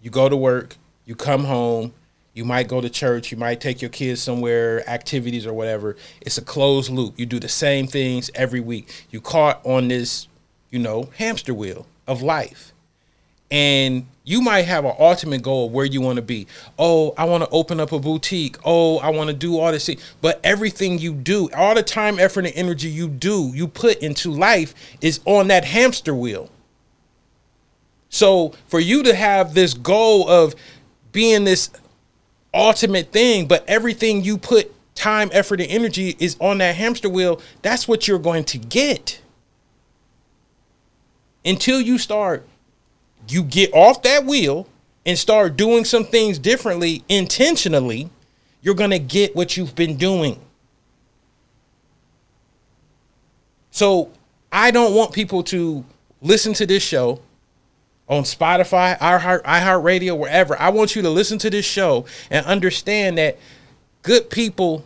you 0.00 0.10
go 0.10 0.30
to 0.30 0.36
work, 0.36 0.76
you 1.04 1.14
come 1.14 1.44
home, 1.44 1.92
you 2.32 2.46
might 2.46 2.66
go 2.66 2.80
to 2.80 2.88
church, 2.88 3.30
you 3.30 3.36
might 3.36 3.60
take 3.60 3.82
your 3.82 3.90
kids 3.90 4.22
somewhere, 4.22 4.88
activities 4.88 5.46
or 5.46 5.52
whatever. 5.52 5.96
It's 6.22 6.38
a 6.38 6.42
closed 6.42 6.90
loop. 6.90 7.18
You 7.18 7.26
do 7.26 7.38
the 7.38 7.48
same 7.50 7.86
things 7.86 8.30
every 8.34 8.60
week. 8.60 9.06
You 9.10 9.20
caught 9.20 9.60
on 9.66 9.88
this, 9.88 10.28
you 10.70 10.78
know, 10.78 11.10
hamster 11.18 11.52
wheel 11.52 11.84
of 12.06 12.22
life 12.22 12.72
and 13.50 14.06
you 14.24 14.42
might 14.42 14.62
have 14.62 14.84
an 14.84 14.94
ultimate 14.98 15.42
goal 15.42 15.66
of 15.66 15.72
where 15.72 15.86
you 15.86 16.02
want 16.02 16.16
to 16.16 16.22
be. 16.22 16.46
Oh, 16.78 17.14
I 17.16 17.24
want 17.24 17.44
to 17.44 17.48
open 17.50 17.80
up 17.80 17.92
a 17.92 17.98
boutique. 17.98 18.56
Oh, 18.62 18.98
I 18.98 19.08
want 19.08 19.28
to 19.28 19.34
do 19.34 19.58
all 19.58 19.72
this. 19.72 19.88
But 20.20 20.38
everything 20.44 20.98
you 20.98 21.14
do, 21.14 21.48
all 21.56 21.74
the 21.74 21.82
time, 21.82 22.18
effort, 22.18 22.44
and 22.44 22.54
energy 22.54 22.88
you 22.88 23.08
do, 23.08 23.50
you 23.54 23.66
put 23.66 23.98
into 23.98 24.30
life 24.30 24.74
is 25.00 25.20
on 25.24 25.48
that 25.48 25.64
hamster 25.64 26.14
wheel. 26.14 26.50
So 28.10 28.52
for 28.66 28.80
you 28.80 29.02
to 29.02 29.14
have 29.14 29.54
this 29.54 29.72
goal 29.72 30.28
of 30.28 30.54
being 31.12 31.44
this 31.44 31.70
ultimate 32.52 33.12
thing, 33.12 33.46
but 33.46 33.64
everything 33.66 34.24
you 34.24 34.36
put 34.36 34.74
time, 34.94 35.30
effort, 35.32 35.60
and 35.62 35.70
energy 35.70 36.16
is 36.18 36.36
on 36.38 36.58
that 36.58 36.76
hamster 36.76 37.08
wheel, 37.08 37.40
that's 37.62 37.88
what 37.88 38.06
you're 38.06 38.18
going 38.18 38.44
to 38.44 38.58
get. 38.58 39.22
Until 41.46 41.80
you 41.80 41.96
start 41.96 42.46
you 43.28 43.42
get 43.42 43.72
off 43.72 44.02
that 44.02 44.24
wheel 44.24 44.66
and 45.04 45.18
start 45.18 45.56
doing 45.56 45.84
some 45.84 46.04
things 46.04 46.38
differently 46.38 47.02
intentionally, 47.08 48.10
you're 48.62 48.74
going 48.74 48.90
to 48.90 48.98
get 48.98 49.34
what 49.34 49.56
you've 49.56 49.74
been 49.74 49.96
doing. 49.96 50.40
So 53.70 54.10
I 54.50 54.70
don't 54.70 54.94
want 54.94 55.12
people 55.12 55.42
to 55.44 55.84
listen 56.20 56.52
to 56.54 56.66
this 56.66 56.82
show 56.82 57.20
on 58.08 58.22
Spotify, 58.22 58.98
iHeart, 58.98 59.42
iHeartRadio, 59.42 60.18
wherever. 60.18 60.60
I 60.60 60.70
want 60.70 60.96
you 60.96 61.02
to 61.02 61.10
listen 61.10 61.38
to 61.38 61.50
this 61.50 61.64
show 61.64 62.06
and 62.30 62.44
understand 62.46 63.18
that 63.18 63.38
good 64.02 64.30
people, 64.30 64.84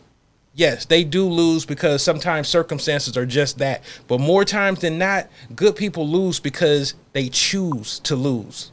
yes, 0.55 0.85
they 0.85 1.05
do 1.05 1.27
lose 1.27 1.65
because 1.65 2.03
sometimes 2.03 2.49
circumstances 2.49 3.17
are 3.17 3.27
just 3.27 3.59
that. 3.59 3.83
But 4.09 4.21
more 4.21 4.45
times 4.45 4.81
than 4.81 4.99
not, 4.99 5.29
good 5.55 5.77
people 5.77 6.09
lose 6.09 6.41
because 6.41 6.95
they 7.12 7.29
choose 7.29 7.99
to 8.01 8.17
lose. 8.17 8.73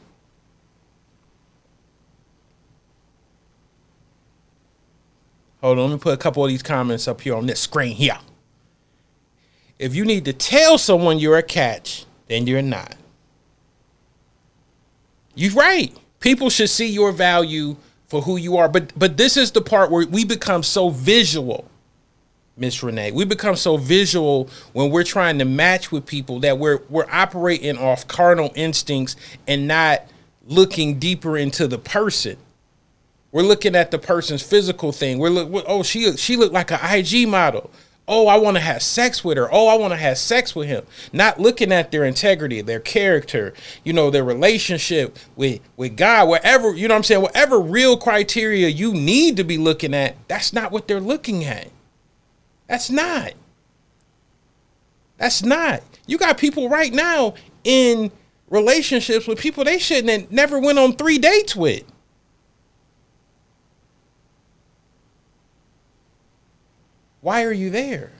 Hold 5.60 5.78
on, 5.78 5.90
let 5.90 5.94
me 5.96 6.00
put 6.00 6.14
a 6.14 6.16
couple 6.16 6.42
of 6.42 6.48
these 6.48 6.62
comments 6.62 7.06
up 7.06 7.20
here 7.20 7.34
on 7.34 7.46
this 7.46 7.60
screen 7.60 7.94
here. 7.94 8.18
If 9.78 9.94
you 9.94 10.04
need 10.04 10.24
to 10.26 10.32
tell 10.32 10.78
someone 10.78 11.18
you're 11.18 11.36
a 11.36 11.42
catch, 11.42 12.06
then 12.28 12.46
you're 12.46 12.62
not. 12.62 12.96
You're 15.34 15.54
right. 15.54 15.96
People 16.20 16.50
should 16.50 16.70
see 16.70 16.86
your 16.86 17.12
value 17.12 17.76
for 18.06 18.22
who 18.22 18.36
you 18.36 18.56
are. 18.56 18.68
But 18.68 18.92
but 18.98 19.16
this 19.16 19.36
is 19.36 19.52
the 19.52 19.62
part 19.62 19.90
where 19.90 20.06
we 20.06 20.24
become 20.24 20.62
so 20.62 20.90
visual, 20.90 21.69
Miss 22.60 22.82
Renee. 22.82 23.10
We 23.10 23.24
become 23.24 23.56
so 23.56 23.78
visual 23.78 24.48
when 24.74 24.90
we're 24.90 25.02
trying 25.02 25.38
to 25.38 25.44
match 25.44 25.90
with 25.90 26.06
people 26.06 26.40
that 26.40 26.58
we're 26.58 26.80
we're 26.88 27.10
operating 27.10 27.78
off 27.78 28.06
carnal 28.06 28.52
instincts 28.54 29.16
and 29.48 29.66
not 29.66 30.02
looking 30.46 30.98
deeper 30.98 31.36
into 31.36 31.66
the 31.66 31.78
person. 31.78 32.36
We're 33.32 33.42
looking 33.42 33.74
at 33.74 33.90
the 33.90 33.98
person's 33.98 34.42
physical 34.42 34.92
thing. 34.92 35.18
We're 35.18 35.30
look. 35.30 35.64
Oh, 35.66 35.82
she 35.82 36.16
she 36.16 36.36
looked 36.36 36.52
like 36.52 36.70
an 36.70 36.80
IG 36.82 37.26
model. 37.26 37.70
Oh, 38.06 38.26
I 38.26 38.38
want 38.38 38.56
to 38.56 38.62
have 38.62 38.82
sex 38.82 39.24
with 39.24 39.36
her. 39.36 39.48
Oh, 39.52 39.68
I 39.68 39.76
want 39.76 39.92
to 39.92 39.96
have 39.96 40.18
sex 40.18 40.54
with 40.54 40.66
him. 40.66 40.84
Not 41.12 41.38
looking 41.38 41.70
at 41.70 41.92
their 41.92 42.04
integrity, 42.04 42.60
their 42.60 42.80
character, 42.80 43.54
you 43.84 43.92
know, 43.92 44.10
their 44.10 44.24
relationship 44.24 45.16
with 45.36 45.60
with 45.76 45.96
God, 45.96 46.28
whatever, 46.28 46.74
you 46.74 46.88
know 46.88 46.94
what 46.94 46.98
I'm 46.98 47.04
saying, 47.04 47.22
whatever 47.22 47.60
real 47.60 47.96
criteria 47.96 48.68
you 48.68 48.92
need 48.92 49.36
to 49.36 49.44
be 49.44 49.56
looking 49.56 49.94
at, 49.94 50.16
that's 50.26 50.52
not 50.52 50.72
what 50.72 50.88
they're 50.88 51.00
looking 51.00 51.44
at. 51.44 51.68
That's 52.70 52.88
not. 52.88 53.32
That's 55.18 55.42
not. 55.42 55.82
You 56.06 56.18
got 56.18 56.38
people 56.38 56.68
right 56.68 56.92
now 56.92 57.34
in 57.64 58.12
relationships 58.48 59.26
with 59.26 59.40
people 59.40 59.64
they 59.64 59.76
shouldn't 59.76 60.08
have 60.08 60.30
never 60.30 60.60
went 60.60 60.78
on 60.78 60.92
three 60.92 61.18
dates 61.18 61.56
with. 61.56 61.82
Why 67.22 67.42
are 67.42 67.52
you 67.52 67.70
there? 67.70 68.12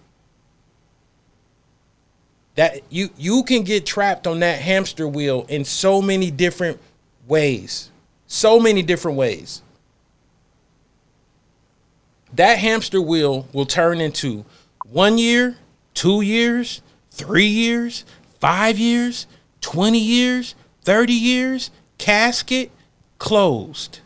That 2.57 2.81
you 2.91 3.11
you 3.17 3.45
can 3.45 3.63
get 3.63 3.87
trapped 3.87 4.27
on 4.27 4.41
that 4.41 4.59
hamster 4.59 5.07
wheel 5.07 5.47
in 5.49 5.65
so 5.65 6.03
many 6.03 6.29
different 6.33 6.81
ways. 7.29 7.93
So 8.27 8.59
many 8.59 8.83
different 8.83 9.17
ways. 9.17 9.63
That 12.35 12.59
hamster 12.59 13.01
wheel 13.01 13.49
will 13.53 13.67
turn 13.67 14.01
into 14.01 14.45
1 14.85 15.19
year, 15.19 15.57
2 15.95 16.21
years, 16.21 16.83
3 17.11 17.47
years, 17.47 18.05
5 18.41 18.79
years, 18.79 19.27
20 19.61 19.99
years, 19.99 20.55
30 20.85 21.13
years, 21.13 21.71
casket 21.99 22.71
closed. 23.19 24.01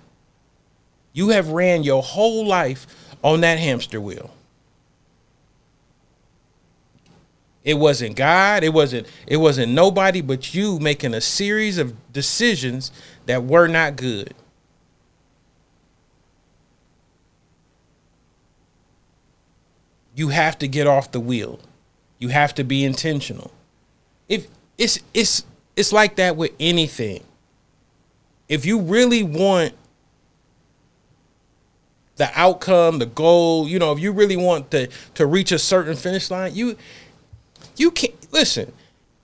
You 1.13 1.29
have 1.29 1.49
ran 1.49 1.85
your 1.85 2.03
whole 2.03 2.47
life 2.47 2.87
on 3.23 3.41
that 3.43 3.59
hamster 3.59 4.01
wheel. 4.01 4.31
It 7.63 7.75
wasn't 7.75 8.17
God. 8.17 8.63
It 8.63 8.75
wasn't 8.75 9.07
it 9.27 9.39
wasn't 9.39 9.73
nobody 9.73 10.21
but 10.21 10.55
you 10.55 10.79
making 10.79 11.15
a 11.15 11.21
series 11.21 11.79
of 11.79 11.95
decisions 12.13 12.93
that 13.25 13.45
were 13.45 13.69
not 13.69 13.97
good. 13.97 14.35
You 20.15 20.29
have 20.29 20.59
to 20.59 20.69
get 20.69 20.87
off 20.87 21.11
the 21.11 21.21
wheel. 21.21 21.59
You 22.19 22.29
have 22.29 22.55
to 22.55 22.65
be 22.65 22.85
intentional. 22.85 23.51
If 24.29 24.47
it's 24.79 25.01
it's 25.13 25.45
it's 25.77 25.93
like 25.93 26.17
that 26.17 26.37
with 26.37 26.53
anything. 26.61 27.25
If 28.49 28.65
you 28.65 28.81
really 28.81 29.23
want 29.23 29.75
the 32.17 32.31
outcome, 32.35 33.01
the 33.01 33.07
goal, 33.07 33.69
you 33.69 33.79
know, 33.79 33.93
if 33.93 33.99
you 33.99 34.13
really 34.13 34.37
want 34.37 34.71
to 34.71 34.89
to 35.15 35.27
reach 35.27 35.51
a 35.51 35.59
certain 35.59 35.97
finish 35.97 36.31
line, 36.31 36.55
you 36.55 36.77
you 37.77 37.91
can't 37.91 38.33
listen. 38.33 38.73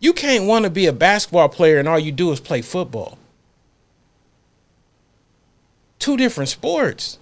You 0.00 0.12
can't 0.12 0.46
want 0.46 0.64
to 0.64 0.70
be 0.70 0.86
a 0.86 0.92
basketball 0.92 1.48
player 1.48 1.78
and 1.78 1.86
all 1.86 1.98
you 1.98 2.10
do 2.10 2.32
is 2.32 2.40
play 2.40 2.62
football. 2.62 3.18
Two 5.98 6.16
different 6.16 6.48
sports. 6.48 7.18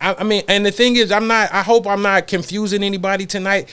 I, 0.00 0.14
I 0.18 0.24
mean, 0.24 0.42
and 0.48 0.64
the 0.64 0.70
thing 0.70 0.96
is, 0.96 1.10
I'm 1.10 1.26
not. 1.26 1.52
I 1.52 1.62
hope 1.62 1.86
I'm 1.86 2.02
not 2.02 2.26
confusing 2.26 2.82
anybody 2.82 3.26
tonight. 3.26 3.68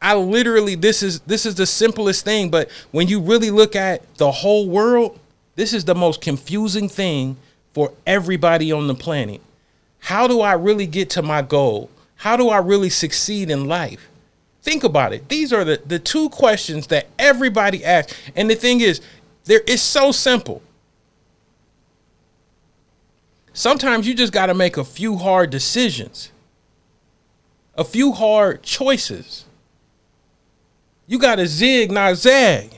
I 0.00 0.14
literally, 0.14 0.74
this 0.74 1.02
is 1.02 1.20
this 1.20 1.46
is 1.46 1.54
the 1.54 1.66
simplest 1.66 2.24
thing, 2.24 2.50
but 2.50 2.70
when 2.92 3.08
you 3.08 3.20
really 3.20 3.50
look 3.50 3.74
at 3.74 4.14
the 4.16 4.30
whole 4.30 4.68
world, 4.68 5.18
this 5.54 5.72
is 5.72 5.84
the 5.84 5.94
most 5.94 6.20
confusing 6.20 6.88
thing 6.88 7.36
for 7.72 7.92
everybody 8.06 8.72
on 8.72 8.86
the 8.86 8.94
planet. 8.94 9.40
How 10.00 10.26
do 10.28 10.40
I 10.40 10.52
really 10.52 10.86
get 10.86 11.10
to 11.10 11.22
my 11.22 11.42
goal? 11.42 11.90
How 12.16 12.36
do 12.36 12.48
I 12.48 12.58
really 12.58 12.90
succeed 12.90 13.50
in 13.50 13.66
life? 13.66 14.08
Think 14.62 14.84
about 14.84 15.12
it. 15.12 15.28
These 15.28 15.52
are 15.52 15.64
the, 15.64 15.80
the 15.84 15.98
two 15.98 16.28
questions 16.28 16.88
that 16.88 17.06
everybody 17.18 17.84
asks. 17.84 18.14
And 18.34 18.50
the 18.50 18.54
thing 18.54 18.80
is, 18.80 19.00
there 19.44 19.62
it's 19.66 19.82
so 19.82 20.12
simple. 20.12 20.62
Sometimes 23.56 24.06
you 24.06 24.14
just 24.14 24.32
got 24.32 24.46
to 24.46 24.54
make 24.54 24.76
a 24.76 24.84
few 24.84 25.16
hard 25.16 25.50
decisions. 25.50 26.30
A 27.74 27.84
few 27.84 28.12
hard 28.12 28.62
choices. 28.62 29.46
You 31.06 31.18
got 31.18 31.36
to 31.36 31.46
zig, 31.46 31.90
not 31.90 32.16
zag. 32.16 32.70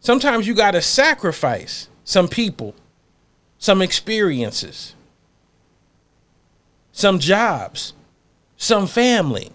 Sometimes 0.00 0.46
you 0.46 0.54
got 0.54 0.72
to 0.72 0.82
sacrifice 0.82 1.88
some 2.04 2.28
people, 2.28 2.74
some 3.58 3.82
experiences 3.82 4.94
some 6.92 7.18
jobs, 7.18 7.94
some 8.56 8.86
family. 8.86 9.50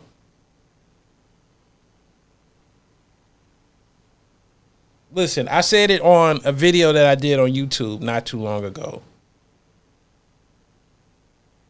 Listen, 5.18 5.48
I 5.48 5.62
said 5.62 5.90
it 5.90 6.00
on 6.02 6.42
a 6.46 6.52
video 6.52 6.94
that 6.94 7.08
I 7.08 7.16
did 7.16 7.40
on 7.40 7.50
YouTube 7.50 8.02
not 8.02 8.28
too 8.28 8.40
long 8.40 8.64
ago. 8.64 9.02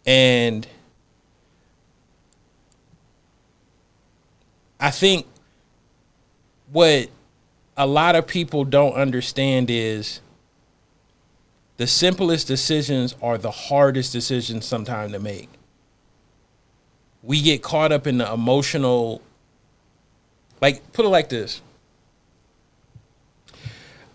And 0.05 0.67
I 4.81 4.91
think 4.91 5.27
what 6.73 7.09
a 7.77 7.87
lot 7.87 8.17
of 8.17 8.27
people 8.27 8.65
don't 8.65 8.95
understand 8.95 9.69
is 9.69 10.19
the 11.77 11.87
simplest 11.87 12.47
decisions 12.47 13.15
are 13.21 13.37
the 13.37 13.51
hardest 13.51 14.11
decisions 14.11 14.65
sometimes 14.65 15.13
to 15.13 15.19
make 15.19 15.47
we 17.23 17.41
get 17.41 17.63
caught 17.63 17.93
up 17.93 18.07
in 18.07 18.17
the 18.17 18.29
emotional 18.29 19.21
like 20.59 20.91
put 20.91 21.05
it 21.05 21.09
like 21.09 21.29
this 21.29 21.61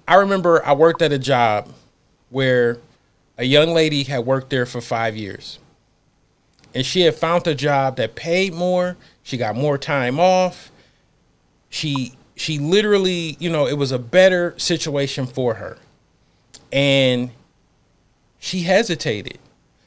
i 0.06 0.14
remember 0.14 0.64
i 0.64 0.72
worked 0.72 1.02
at 1.02 1.12
a 1.12 1.18
job 1.18 1.68
where 2.30 2.78
a 3.38 3.44
young 3.44 3.74
lady 3.74 4.04
had 4.04 4.24
worked 4.24 4.50
there 4.50 4.66
for 4.66 4.80
five 4.80 5.16
years. 5.16 5.58
And 6.74 6.86
she 6.86 7.02
had 7.02 7.14
found 7.14 7.46
a 7.46 7.54
job 7.54 7.96
that 7.96 8.14
paid 8.14 8.54
more. 8.54 8.96
She 9.22 9.36
got 9.36 9.56
more 9.56 9.76
time 9.76 10.18
off. 10.18 10.70
She 11.68 12.14
she 12.34 12.58
literally 12.58 13.36
you 13.38 13.50
know 13.50 13.66
it 13.66 13.76
was 13.76 13.92
a 13.92 13.98
better 13.98 14.54
situation 14.58 15.26
for 15.26 15.54
her. 15.54 15.76
And 16.72 17.30
she 18.38 18.60
hesitated 18.60 19.38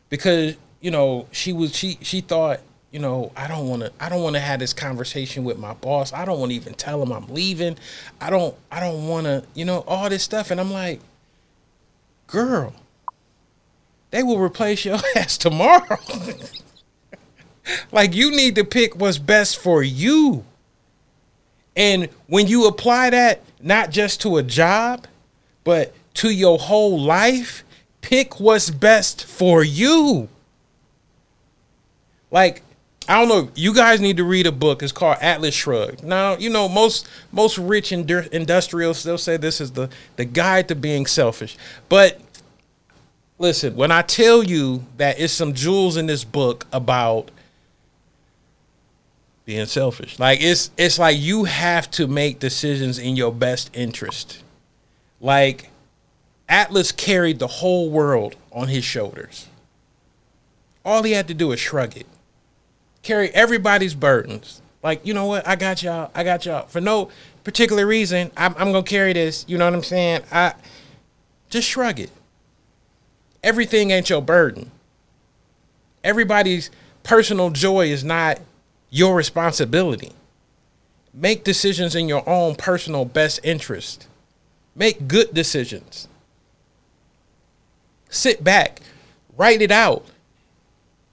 because 0.10 0.56
you 0.80 0.92
know 0.92 1.28
she 1.32 1.52
was 1.54 1.76
she 1.76 1.98
she 2.02 2.22
thought 2.22 2.60
you 2.96 3.02
know, 3.02 3.30
I 3.36 3.50
don't 3.50 3.68
want 3.68 3.82
to 3.82 3.92
I 4.00 4.08
don't 4.08 4.24
want 4.24 4.38
to 4.38 4.40
have 4.40 4.62
this 4.62 4.72
conversation 4.72 5.44
with 5.44 5.60
my 5.60 5.74
boss. 5.74 6.14
I 6.14 6.24
don't 6.24 6.40
want 6.40 6.52
to 6.52 6.56
even 6.56 6.76
tell 6.76 7.04
him 7.04 7.12
I'm 7.12 7.28
leaving. 7.28 7.78
I 8.22 8.30
don't 8.30 8.56
I 8.72 8.80
don't 8.80 9.10
want 9.10 9.26
to, 9.26 9.44
you 9.54 9.66
know, 9.66 9.84
all 9.86 10.10
this 10.10 10.24
stuff 10.24 10.50
and 10.50 10.62
I'm 10.62 10.72
like, 10.72 11.02
"Girl, 12.28 12.74
they 14.12 14.24
will 14.24 14.40
replace 14.40 14.86
your 14.86 14.98
ass 15.18 15.38
tomorrow." 15.38 15.98
like 17.92 18.16
you 18.16 18.32
need 18.32 18.56
to 18.56 18.64
pick 18.64 18.96
what's 18.96 19.18
best 19.18 19.60
for 19.60 19.84
you. 19.84 20.46
And 21.76 22.08
when 22.28 22.48
you 22.48 22.66
apply 22.66 23.10
that 23.10 23.42
not 23.60 23.90
just 23.90 24.22
to 24.22 24.38
a 24.38 24.44
job, 24.44 25.06
but 25.66 25.94
to 26.14 26.30
your 26.30 26.58
whole 26.58 26.98
life, 26.98 27.66
pick 28.00 28.40
what's 28.40 28.70
best 28.70 29.26
for 29.26 29.66
you. 29.66 30.30
Like 32.32 32.62
I 33.08 33.20
don't 33.20 33.30
know. 33.30 33.52
You 33.56 33.74
guys 33.74 34.02
need 34.02 34.18
to 34.18 34.24
read 34.24 34.48
a 34.48 34.52
book. 34.52 34.82
It's 34.82 34.92
called 34.92 35.18
Atlas 35.22 35.54
Shrugged. 35.54 36.04
Now, 36.04 36.38
you 36.38 36.50
know 36.50 36.68
most 36.68 37.08
most 37.32 37.58
rich 37.58 37.92
indu- 37.92 38.28
industrials 38.30 39.04
they'll 39.04 39.18
say 39.18 39.38
this 39.38 39.62
is 39.62 39.72
the 39.72 39.90
the 40.16 40.26
guide 40.26 40.68
to 40.70 40.76
being 40.76 41.06
selfish. 41.06 41.56
But 41.88 42.20
listen, 43.38 43.76
when 43.76 43.92
I 43.92 44.02
tell 44.02 44.44
you 44.44 44.86
that 44.98 45.20
it's 45.20 45.34
some 45.34 45.54
jewels 45.54 45.98
in 45.98 46.08
this 46.08 46.24
book 46.24 46.66
about 46.72 47.30
being 49.46 49.68
selfish, 49.68 50.18
like 50.18 50.42
it's 50.42 50.72
it's 50.76 50.98
like 50.98 51.18
you 51.20 51.44
have 51.44 51.92
to 51.92 52.08
make 52.08 52.40
decisions 52.40 52.98
in 52.98 53.16
your 53.16 53.32
best 53.32 53.70
interest. 53.74 54.42
Like 55.22 55.70
Atlas 56.50 56.92
carried 56.92 57.38
the 57.38 57.48
whole 57.48 57.92
world 57.92 58.36
on 58.52 58.68
his 58.68 58.84
shoulders. 58.84 59.48
All 60.84 61.04
he 61.04 61.12
had 61.12 61.28
to 61.28 61.34
do 61.36 61.52
is 61.52 61.60
shrug 61.60 61.96
it 61.98 62.08
carry 63.06 63.30
everybody's 63.30 63.94
burdens. 63.94 64.62
Like, 64.84 65.06
you 65.06 65.14
know 65.14 65.28
what? 65.28 65.48
I 65.48 65.56
got 65.56 65.82
y'all. 65.82 66.12
I 66.14 66.24
got 66.24 66.46
y'all. 66.46 66.68
For 66.68 66.82
no 66.82 67.10
particular 67.44 67.88
reason, 67.88 68.32
I'm, 68.36 68.54
I'm 68.58 68.72
going 68.72 68.84
to 68.84 68.90
carry 68.90 69.14
this. 69.14 69.46
You 69.48 69.58
know 69.58 69.66
what 69.66 69.74
I'm 69.74 69.84
saying? 69.84 70.24
I 70.32 70.54
just 71.50 71.70
shrug 71.70 72.00
it. 72.00 72.10
Everything 73.44 73.92
ain't 73.92 74.10
your 74.10 74.22
burden. 74.22 74.72
Everybody's 76.04 76.72
personal 77.04 77.52
joy 77.52 77.88
is 77.88 78.04
not 78.04 78.40
your 78.90 79.16
responsibility. 79.16 80.12
Make 81.14 81.44
decisions 81.44 81.96
in 81.96 82.10
your 82.10 82.28
own 82.28 82.56
personal 82.56 83.06
best 83.06 83.40
interest. 83.44 84.08
Make 84.76 85.08
good 85.08 85.34
decisions. 85.34 86.08
Sit 88.10 88.44
back, 88.44 88.82
write 89.38 89.62
it 89.62 89.72
out 89.72 90.06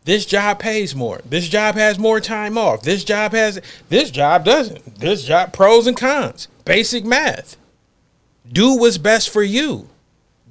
this 0.04 0.26
job 0.26 0.58
pays 0.58 0.94
more. 0.94 1.20
This 1.24 1.48
job 1.48 1.76
has 1.76 1.98
more 1.98 2.20
time 2.20 2.58
off. 2.58 2.82
This 2.82 3.04
job 3.04 3.32
has 3.32 3.60
this 3.88 4.10
job 4.10 4.44
doesn't. 4.44 4.96
This 4.96 5.24
job 5.24 5.52
pros 5.52 5.86
and 5.86 5.96
cons. 5.96 6.48
Basic 6.64 7.04
math. 7.04 7.56
Do 8.50 8.76
what's 8.76 8.98
best 8.98 9.30
for 9.30 9.42
you. 9.42 9.88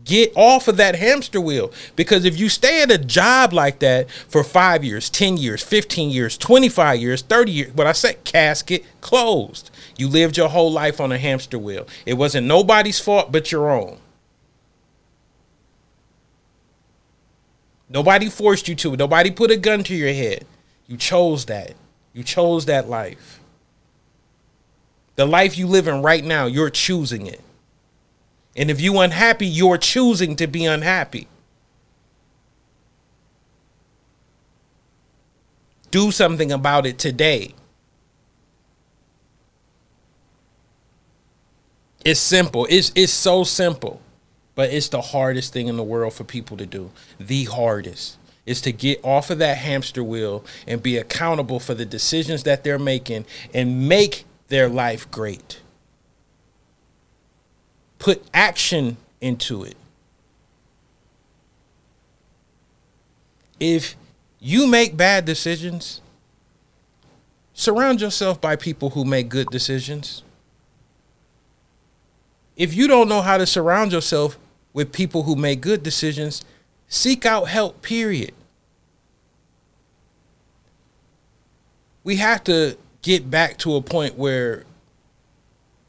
Get 0.03 0.31
off 0.35 0.67
of 0.67 0.77
that 0.77 0.95
hamster 0.95 1.39
wheel 1.39 1.71
because 1.95 2.25
if 2.25 2.39
you 2.39 2.49
stay 2.49 2.81
at 2.81 2.89
a 2.89 2.97
job 2.97 3.53
like 3.53 3.79
that 3.79 4.09
for 4.09 4.43
5 4.43 4.83
years, 4.83 5.11
10 5.11 5.37
years, 5.37 5.61
15 5.61 6.09
years, 6.09 6.37
25 6.37 6.99
years, 6.99 7.21
30 7.21 7.51
years, 7.51 7.73
what 7.73 7.85
I 7.85 7.91
said 7.91 8.23
casket 8.23 8.83
closed. 9.01 9.69
You 9.97 10.07
lived 10.07 10.37
your 10.37 10.49
whole 10.49 10.71
life 10.71 10.99
on 10.99 11.11
a 11.11 11.19
hamster 11.19 11.59
wheel. 11.59 11.85
It 12.05 12.15
wasn't 12.15 12.47
nobody's 12.47 12.99
fault 12.99 13.31
but 13.31 13.51
your 13.51 13.69
own. 13.69 13.99
Nobody 17.91 18.29
forced 18.29 18.67
you 18.67 18.75
to. 18.75 18.95
Nobody 18.95 19.31
put 19.31 19.51
a 19.51 19.57
gun 19.57 19.83
to 19.83 19.95
your 19.95 20.13
head. 20.13 20.45
You 20.87 20.95
chose 20.97 21.45
that. 21.45 21.73
You 22.13 22.23
chose 22.23 22.65
that 22.65 22.89
life. 22.89 23.41
The 25.15 25.25
life 25.25 25.57
you 25.57 25.67
live 25.67 25.87
in 25.87 26.01
right 26.01 26.23
now, 26.23 26.45
you're 26.45 26.69
choosing 26.69 27.27
it. 27.27 27.41
And 28.55 28.71
if 28.71 28.79
you're 28.79 29.03
unhappy, 29.03 29.45
you're 29.45 29.77
choosing 29.77 30.35
to 30.37 30.47
be 30.47 30.65
unhappy. 30.65 31.27
Do 35.89 36.11
something 36.11 36.51
about 36.51 36.85
it 36.85 36.97
today. 36.97 37.53
It's 42.03 42.19
simple. 42.19 42.65
It's 42.69 42.91
it's 42.95 43.13
so 43.13 43.43
simple. 43.43 44.00
But 44.55 44.71
it's 44.71 44.89
the 44.89 45.01
hardest 45.01 45.53
thing 45.53 45.67
in 45.67 45.77
the 45.77 45.83
world 45.83 46.13
for 46.13 46.23
people 46.23 46.57
to 46.57 46.65
do. 46.65 46.91
The 47.19 47.45
hardest 47.45 48.17
is 48.45 48.61
to 48.61 48.71
get 48.71 48.99
off 49.03 49.29
of 49.29 49.37
that 49.37 49.57
hamster 49.57 50.03
wheel 50.03 50.43
and 50.67 50.81
be 50.81 50.97
accountable 50.97 51.59
for 51.59 51.73
the 51.73 51.85
decisions 51.85 52.43
that 52.43 52.63
they're 52.63 52.79
making 52.79 53.25
and 53.53 53.87
make 53.87 54.25
their 54.47 54.67
life 54.67 55.09
great. 55.11 55.61
Put 57.99 58.23
action 58.33 58.97
into 59.21 59.63
it. 59.63 59.77
If 63.59 63.95
you 64.39 64.65
make 64.65 64.97
bad 64.97 65.23
decisions, 65.23 66.01
surround 67.53 68.01
yourself 68.01 68.41
by 68.41 68.55
people 68.55 68.89
who 68.89 69.05
make 69.05 69.29
good 69.29 69.49
decisions 69.51 70.23
if 72.61 72.75
you 72.75 72.87
don't 72.87 73.09
know 73.09 73.23
how 73.23 73.39
to 73.39 73.45
surround 73.47 73.91
yourself 73.91 74.37
with 74.71 74.91
people 74.91 75.23
who 75.23 75.35
make 75.35 75.61
good 75.61 75.81
decisions, 75.81 76.45
seek 76.87 77.25
out 77.25 77.47
help, 77.47 77.81
period. 77.81 78.35
We 82.03 82.17
have 82.17 82.43
to 82.43 82.77
get 83.01 83.31
back 83.31 83.57
to 83.59 83.75
a 83.75 83.81
point 83.81 84.15
where 84.15 84.65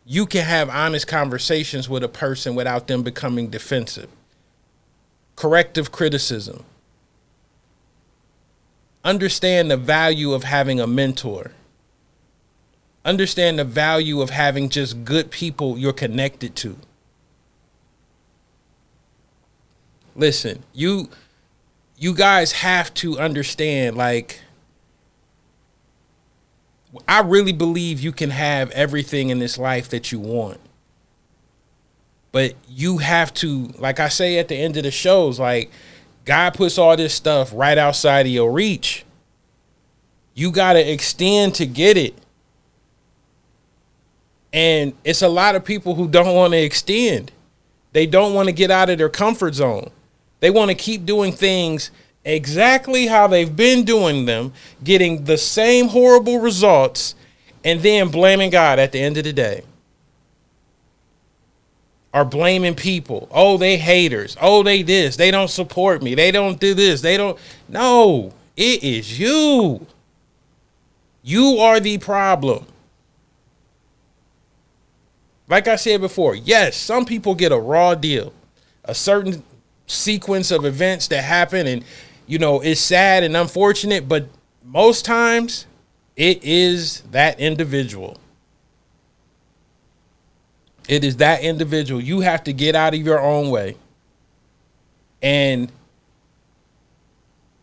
you 0.06 0.24
can 0.24 0.46
have 0.46 0.70
honest 0.70 1.06
conversations 1.06 1.90
with 1.90 2.02
a 2.02 2.08
person 2.08 2.54
without 2.54 2.86
them 2.86 3.02
becoming 3.02 3.48
defensive. 3.48 4.08
Corrective 5.36 5.92
criticism. 5.92 6.64
Understand 9.04 9.70
the 9.70 9.76
value 9.76 10.32
of 10.32 10.44
having 10.44 10.80
a 10.80 10.86
mentor 10.86 11.50
understand 13.04 13.58
the 13.58 13.64
value 13.64 14.20
of 14.20 14.30
having 14.30 14.68
just 14.68 15.04
good 15.04 15.30
people 15.30 15.78
you're 15.78 15.92
connected 15.92 16.54
to. 16.56 16.76
Listen, 20.14 20.62
you 20.72 21.08
you 21.96 22.14
guys 22.14 22.52
have 22.52 22.92
to 22.94 23.18
understand 23.18 23.96
like 23.96 24.40
I 27.08 27.20
really 27.20 27.52
believe 27.52 28.00
you 28.00 28.12
can 28.12 28.30
have 28.30 28.70
everything 28.72 29.30
in 29.30 29.38
this 29.38 29.56
life 29.56 29.88
that 29.90 30.12
you 30.12 30.20
want. 30.20 30.60
But 32.30 32.54
you 32.68 32.98
have 32.98 33.32
to 33.34 33.68
like 33.78 34.00
I 34.00 34.08
say 34.08 34.38
at 34.38 34.48
the 34.48 34.56
end 34.56 34.76
of 34.76 34.82
the 34.82 34.90
shows 34.90 35.40
like 35.40 35.70
God 36.24 36.54
puts 36.54 36.78
all 36.78 36.96
this 36.96 37.14
stuff 37.14 37.50
right 37.54 37.78
outside 37.78 38.26
of 38.26 38.32
your 38.32 38.52
reach. 38.52 39.04
You 40.34 40.50
got 40.50 40.74
to 40.74 40.92
extend 40.92 41.54
to 41.56 41.66
get 41.66 41.96
it. 41.96 42.14
And 44.52 44.92
it's 45.04 45.22
a 45.22 45.28
lot 45.28 45.54
of 45.54 45.64
people 45.64 45.94
who 45.94 46.08
don't 46.08 46.34
want 46.34 46.52
to 46.52 46.58
extend. 46.58 47.32
They 47.92 48.06
don't 48.06 48.34
want 48.34 48.48
to 48.48 48.52
get 48.52 48.70
out 48.70 48.90
of 48.90 48.98
their 48.98 49.08
comfort 49.08 49.54
zone. 49.54 49.90
They 50.40 50.50
want 50.50 50.70
to 50.70 50.74
keep 50.74 51.06
doing 51.06 51.32
things 51.32 51.90
exactly 52.24 53.06
how 53.06 53.26
they've 53.26 53.54
been 53.54 53.84
doing 53.84 54.26
them, 54.26 54.52
getting 54.82 55.24
the 55.24 55.38
same 55.38 55.88
horrible 55.88 56.38
results, 56.38 57.14
and 57.64 57.80
then 57.80 58.08
blaming 58.08 58.50
God 58.50 58.78
at 58.78 58.92
the 58.92 59.00
end 59.00 59.16
of 59.16 59.24
the 59.24 59.32
day. 59.32 59.62
Are 62.14 62.24
blaming 62.24 62.74
people. 62.74 63.28
Oh, 63.30 63.56
they 63.56 63.78
haters. 63.78 64.36
Oh, 64.40 64.62
they 64.62 64.82
this. 64.82 65.16
They 65.16 65.30
don't 65.30 65.48
support 65.48 66.02
me. 66.02 66.14
They 66.14 66.30
don't 66.30 66.60
do 66.60 66.74
this. 66.74 67.00
They 67.00 67.16
don't. 67.16 67.38
No, 67.68 68.34
it 68.54 68.84
is 68.84 69.18
you. 69.18 69.86
You 71.22 71.58
are 71.58 71.80
the 71.80 71.96
problem. 71.98 72.66
Like 75.52 75.68
I 75.68 75.76
said 75.76 76.00
before, 76.00 76.34
yes, 76.34 76.78
some 76.78 77.04
people 77.04 77.34
get 77.34 77.52
a 77.52 77.58
raw 77.58 77.94
deal, 77.94 78.32
a 78.86 78.94
certain 78.94 79.42
sequence 79.86 80.50
of 80.50 80.64
events 80.64 81.08
that 81.08 81.24
happen, 81.24 81.66
and 81.66 81.84
you 82.26 82.38
know, 82.38 82.62
it's 82.62 82.80
sad 82.80 83.22
and 83.22 83.36
unfortunate, 83.36 84.08
but 84.08 84.28
most 84.64 85.04
times 85.04 85.66
it 86.16 86.42
is 86.42 87.02
that 87.10 87.38
individual. 87.38 88.16
It 90.88 91.04
is 91.04 91.18
that 91.18 91.42
individual. 91.42 92.00
You 92.00 92.20
have 92.20 92.42
to 92.44 92.54
get 92.54 92.74
out 92.74 92.94
of 92.94 93.00
your 93.00 93.20
own 93.20 93.50
way. 93.50 93.76
And 95.20 95.70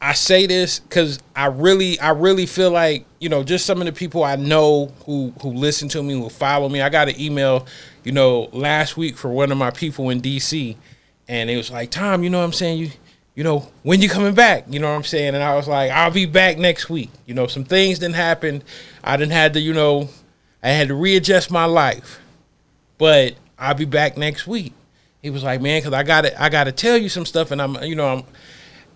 I 0.02 0.14
say 0.14 0.48
this 0.48 0.80
because 0.80 1.20
I 1.36 1.48
really, 1.48 2.00
I 2.00 2.12
really 2.12 2.46
feel 2.46 2.72
like 2.72 3.06
you 3.20 3.28
know, 3.28 3.44
just 3.44 3.66
some 3.66 3.82
of 3.82 3.86
the 3.86 3.92
people 3.92 4.24
I 4.24 4.36
know 4.36 4.94
who 5.06 5.34
who 5.42 5.50
listen 5.52 5.90
to 5.90 6.02
me, 6.04 6.14
who 6.14 6.30
follow 6.30 6.70
me. 6.70 6.82
I 6.82 6.90
got 6.90 7.10
an 7.10 7.20
email, 7.20 7.66
you 8.04 8.12
know, 8.12 8.50
last 8.54 8.98
week 8.98 9.18
for 9.18 9.30
one 9.30 9.52
of 9.52 9.58
my 9.58 9.72
people 9.72 10.10
in 10.10 10.22
DC, 10.22 10.76
and 11.28 11.50
it 11.50 11.58
was 11.58 11.70
like, 11.70 11.92
Tom, 11.92 12.24
you 12.24 12.30
know 12.30 12.40
what 12.40 12.46
I'm 12.46 12.54
saying? 12.54 12.80
You 12.80 12.92
you 13.36 13.44
know, 13.44 13.70
when 13.84 14.02
you 14.02 14.10
coming 14.10 14.34
back? 14.34 14.66
You 14.70 14.80
know 14.80 14.90
what 14.90 14.96
I'm 14.96 15.04
saying? 15.04 15.34
And 15.34 15.44
I 15.44 15.56
was 15.56 15.68
like, 15.68 15.92
I'll 15.92 16.12
be 16.12 16.26
back 16.26 16.58
next 16.58 16.90
week. 16.90 17.10
You 17.26 17.34
know, 17.34 17.48
some 17.48 17.64
things 17.64 18.00
didn't 18.00 18.16
happen. 18.16 18.64
I 19.02 19.16
didn't 19.16 19.32
had 19.32 19.54
to, 19.54 19.62
you 19.62 19.74
know, 19.74 20.10
I 20.62 20.70
had 20.72 20.90
to 20.90 20.96
readjust 20.96 21.50
my 21.50 21.64
life. 21.64 22.20
But 22.98 23.36
I'll 23.58 23.76
be 23.76 23.86
back 23.86 24.18
next 24.18 24.46
week. 24.46 24.74
He 25.22 25.30
was 25.30 25.44
like, 25.44 25.62
man, 25.62 25.80
because 25.80 25.94
I 25.94 26.04
got 26.04 26.22
to 26.22 26.42
I 26.42 26.50
got 26.50 26.66
to 26.66 26.72
tell 26.72 26.98
you 26.98 27.10
some 27.10 27.26
stuff, 27.26 27.52
and 27.52 27.62
I'm, 27.62 27.82
you 27.84 27.96
know, 27.96 28.08
I'm 28.08 28.24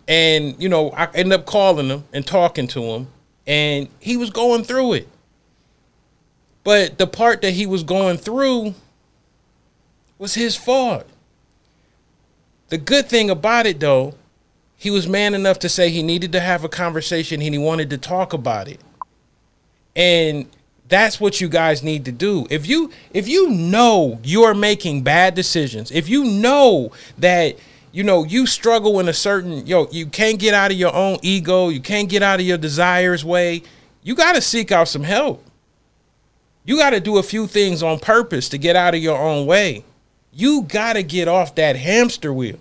and, 0.08 0.62
you 0.62 0.70
know, 0.70 0.92
I 0.92 1.06
ended 1.14 1.40
up 1.40 1.46
calling 1.46 1.88
him 1.88 2.04
and 2.14 2.26
talking 2.26 2.68
to 2.68 2.82
him, 2.82 3.08
and 3.48 3.88
he 4.00 4.18
was 4.18 4.30
going 4.30 4.64
through 4.64 4.94
it. 4.94 5.08
But 6.64 6.98
the 6.98 7.08
part 7.08 7.42
that 7.42 7.52
he 7.52 7.66
was 7.66 7.84
going 7.84 8.18
through 8.18 8.76
was 10.18 10.36
his 10.36 10.56
fault. 10.56 11.06
The 12.70 12.78
good 12.78 13.08
thing 13.08 13.30
about 13.30 13.66
it, 13.66 13.80
though, 13.80 14.16
he 14.78 14.90
was 14.90 15.08
man 15.08 15.34
enough 15.34 15.60
to 15.60 15.70
say 15.70 15.90
he 15.90 16.04
needed 16.04 16.32
to 16.34 16.40
have 16.40 16.64
a 16.64 16.70
conversation 16.70 17.42
and 17.42 17.54
he 17.54 17.58
wanted 17.58 17.90
to 17.90 17.98
talk 17.98 18.34
about 18.34 18.68
it. 18.68 18.82
And 19.96 20.48
that's 20.90 21.20
what 21.20 21.40
you 21.40 21.48
guys 21.48 21.84
need 21.84 22.06
to 22.06 22.12
do. 22.12 22.46
If 22.50 22.68
you 22.68 22.92
if 23.14 23.28
you 23.28 23.50
know 23.50 24.20
you're 24.24 24.54
making 24.54 25.04
bad 25.04 25.36
decisions, 25.36 25.90
if 25.92 26.10
you 26.10 26.26
know 26.26 26.92
that 27.18 27.56
you 27.94 28.04
know 28.04 28.26
you 28.26 28.46
struggle 28.46 29.00
in 29.00 29.08
a 29.08 29.14
certain 29.14 29.66
yo 29.66 29.88
you 29.92 30.08
can't 30.08 30.40
get 30.40 30.54
out 30.54 30.72
of 30.72 30.78
your 30.78 30.94
own 30.94 31.20
ego, 31.22 31.70
you 31.70 31.80
can't 31.80 32.10
get 32.10 32.22
out 32.22 32.42
of 32.42 32.46
your 32.46 32.58
desires 32.58 33.24
way, 33.24 33.64
you 34.02 34.16
got 34.16 34.34
to 34.34 34.42
seek 34.42 34.72
out 34.72 34.90
some 34.90 35.04
help. 35.04 35.46
You 36.66 36.78
got 36.78 36.92
to 36.92 37.00
do 37.00 37.18
a 37.18 37.24
few 37.24 37.48
things 37.48 37.84
on 37.84 38.00
purpose 38.00 38.50
to 38.50 38.58
get 38.58 38.76
out 38.76 38.96
of 38.96 39.02
your 39.02 39.18
own 39.18 39.46
way. 39.46 39.84
You 40.32 40.64
got 40.64 40.94
to 40.94 41.04
get 41.04 41.28
off 41.28 41.56
that 41.56 41.76
hamster 41.76 42.34
wheel. 42.34 42.60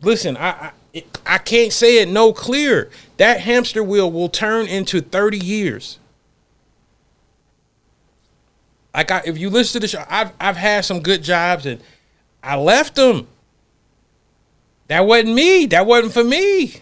Listen, 0.00 0.36
I, 0.36 0.72
I 0.94 1.04
I 1.26 1.38
can't 1.38 1.72
say 1.72 2.00
it 2.00 2.08
no 2.08 2.32
clear. 2.32 2.90
That 3.18 3.40
hamster 3.40 3.82
wheel 3.82 4.10
will 4.10 4.28
turn 4.28 4.66
into 4.66 5.00
30 5.00 5.38
years. 5.38 5.98
Like 8.94 9.10
I, 9.10 9.22
if 9.24 9.38
you 9.38 9.50
listen 9.50 9.80
to 9.80 9.86
the 9.86 9.88
show, 9.88 10.04
I've 10.08 10.32
I've 10.40 10.56
had 10.56 10.84
some 10.84 11.00
good 11.00 11.22
jobs 11.22 11.66
and 11.66 11.80
I 12.42 12.56
left 12.56 12.96
them. 12.96 13.26
That 14.88 15.06
wasn't 15.06 15.34
me. 15.34 15.66
That 15.66 15.86
wasn't 15.86 16.14
for 16.14 16.24
me. 16.24 16.80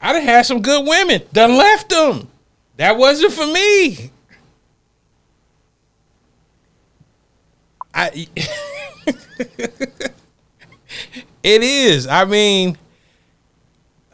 I 0.00 0.12
done 0.12 0.22
had 0.22 0.42
some 0.46 0.60
good 0.62 0.86
women. 0.86 1.22
Done 1.32 1.56
left 1.56 1.88
them. 1.88 2.28
That 2.76 2.96
wasn't 2.98 3.32
for 3.32 3.46
me. 3.46 4.10
I 7.94 8.26
It 11.42 11.62
is. 11.62 12.06
I 12.06 12.24
mean, 12.24 12.78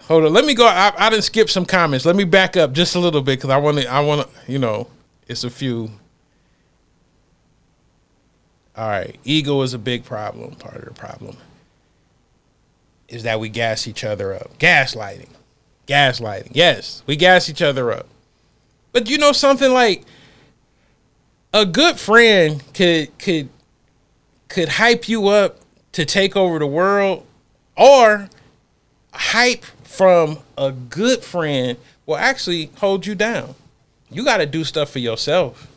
hold 0.00 0.24
on. 0.24 0.32
Let 0.32 0.44
me 0.44 0.54
go. 0.54 0.66
I, 0.66 0.92
I 0.96 1.10
didn't 1.10 1.24
skip 1.24 1.50
some 1.50 1.66
comments. 1.66 2.04
Let 2.06 2.16
me 2.16 2.24
back 2.24 2.56
up 2.56 2.72
just 2.72 2.94
a 2.94 2.98
little 2.98 3.20
bit 3.20 3.38
because 3.38 3.50
I 3.50 3.58
want 3.58 3.78
to. 3.78 3.86
I 3.86 4.00
want 4.00 4.22
to. 4.22 4.52
You 4.52 4.58
know, 4.58 4.88
it's 5.28 5.44
a 5.44 5.50
few. 5.50 5.90
All 8.76 8.88
right, 8.88 9.16
ego 9.24 9.62
is 9.62 9.74
a 9.74 9.78
big 9.78 10.04
problem. 10.04 10.54
Part 10.54 10.76
of 10.76 10.84
the 10.84 10.94
problem 10.94 11.36
is 13.08 13.22
that 13.22 13.40
we 13.40 13.48
gas 13.48 13.86
each 13.86 14.04
other 14.04 14.34
up. 14.34 14.58
Gaslighting, 14.58 15.30
gaslighting. 15.86 16.50
Yes, 16.52 17.02
we 17.06 17.16
gas 17.16 17.48
each 17.48 17.62
other 17.62 17.92
up. 17.92 18.06
But 18.92 19.08
you 19.08 19.18
know 19.18 19.32
something 19.32 19.72
like 19.72 20.04
a 21.52 21.66
good 21.66 21.98
friend 21.98 22.62
could 22.74 23.16
could 23.18 23.48
could 24.48 24.68
hype 24.68 25.08
you 25.08 25.28
up 25.28 25.58
to 25.92 26.04
take 26.04 26.36
over 26.36 26.58
the 26.58 26.66
world 26.66 27.26
or 27.76 28.28
hype 29.12 29.64
from 29.84 30.38
a 30.56 30.70
good 30.70 31.22
friend 31.24 31.76
will 32.06 32.16
actually 32.16 32.70
hold 32.76 33.06
you 33.06 33.14
down. 33.14 33.54
You 34.10 34.24
got 34.24 34.38
to 34.38 34.46
do 34.46 34.64
stuff 34.64 34.90
for 34.90 34.98
yourself. 34.98 35.68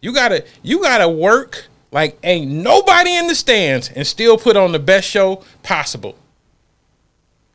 You 0.00 0.12
got 0.12 0.28
to 0.28 0.44
you 0.62 0.82
got 0.82 0.98
to 0.98 1.08
work 1.08 1.66
like 1.90 2.18
ain't 2.22 2.50
nobody 2.50 3.14
in 3.16 3.26
the 3.26 3.34
stands 3.34 3.88
and 3.90 4.06
still 4.06 4.36
put 4.36 4.56
on 4.56 4.72
the 4.72 4.78
best 4.78 5.08
show 5.08 5.42
possible. 5.62 6.16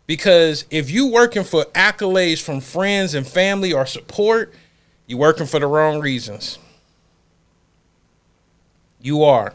Because 0.07 0.65
if 0.71 0.89
you 0.89 1.07
working 1.07 1.43
for 1.43 1.65
accolades 1.65 2.41
from 2.41 2.61
friends 2.61 3.13
and 3.13 3.27
family 3.27 3.71
or 3.71 3.85
support, 3.85 4.53
you're 5.05 5.19
working 5.19 5.45
for 5.45 5.59
the 5.59 5.67
wrong 5.67 5.99
reasons. 5.99 6.57
You 9.01 9.23
are. 9.23 9.53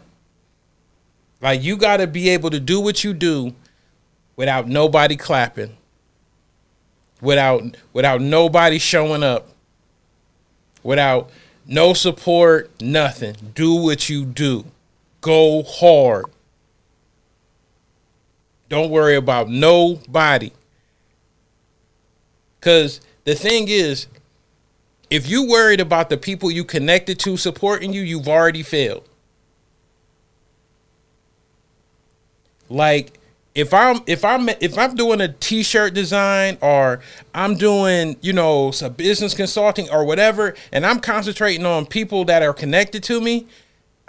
Like 1.41 1.63
you 1.63 1.77
got 1.77 1.97
to 1.99 2.07
be 2.07 2.29
able 2.29 2.51
to 2.51 2.61
do 2.61 2.81
what 2.81 3.03
you 3.03 3.13
do 3.13 3.55
without 4.37 4.69
nobody 4.69 5.17
clapping. 5.17 5.77
Without 7.21 7.63
without 7.93 8.21
nobody 8.21 8.79
showing 8.79 9.23
up. 9.23 9.54
Without 10.85 11.31
no 11.67 11.95
support, 11.95 12.71
nothing. 12.81 13.35
Do 13.55 13.75
what 13.75 14.09
you 14.09 14.25
do. 14.25 14.67
Go 15.21 15.65
hard. 15.65 16.27
Don't 18.69 18.91
worry 18.91 19.17
about 19.17 19.49
nobody. 19.49 20.53
Cuz 22.61 23.01
the 23.25 23.35
thing 23.35 23.69
is 23.69 24.07
if 25.11 25.29
you 25.29 25.49
worried 25.49 25.81
about 25.81 26.11
the 26.11 26.17
people 26.17 26.51
you 26.51 26.65
connected 26.65 27.19
to 27.21 27.37
supporting 27.37 27.93
you, 27.93 28.03
you've 28.03 28.29
already 28.29 28.63
failed. 28.63 29.09
Like 32.69 33.19
if 33.55 33.73
I'm 33.73 34.01
if 34.07 34.25
I'm 34.25 34.49
if 34.49 34.77
I'm 34.77 34.97
doing 34.97 35.21
a 35.21 35.29
t-shirt 35.29 35.95
design 35.95 36.59
or 36.61 37.01
I'm 37.35 37.57
doing, 37.57 38.17
you 38.21 38.33
know, 38.33 38.73
some 38.73 38.95
business 38.95 39.33
consulting 39.33 39.89
or 39.91 40.05
whatever 40.05 40.55
and 40.73 40.85
I'm 40.85 40.99
concentrating 40.99 41.65
on 41.65 41.87
people 41.87 42.25
that 42.25 42.43
are 42.43 42.53
connected 42.53 43.05
to 43.05 43.21
me, 43.21 43.47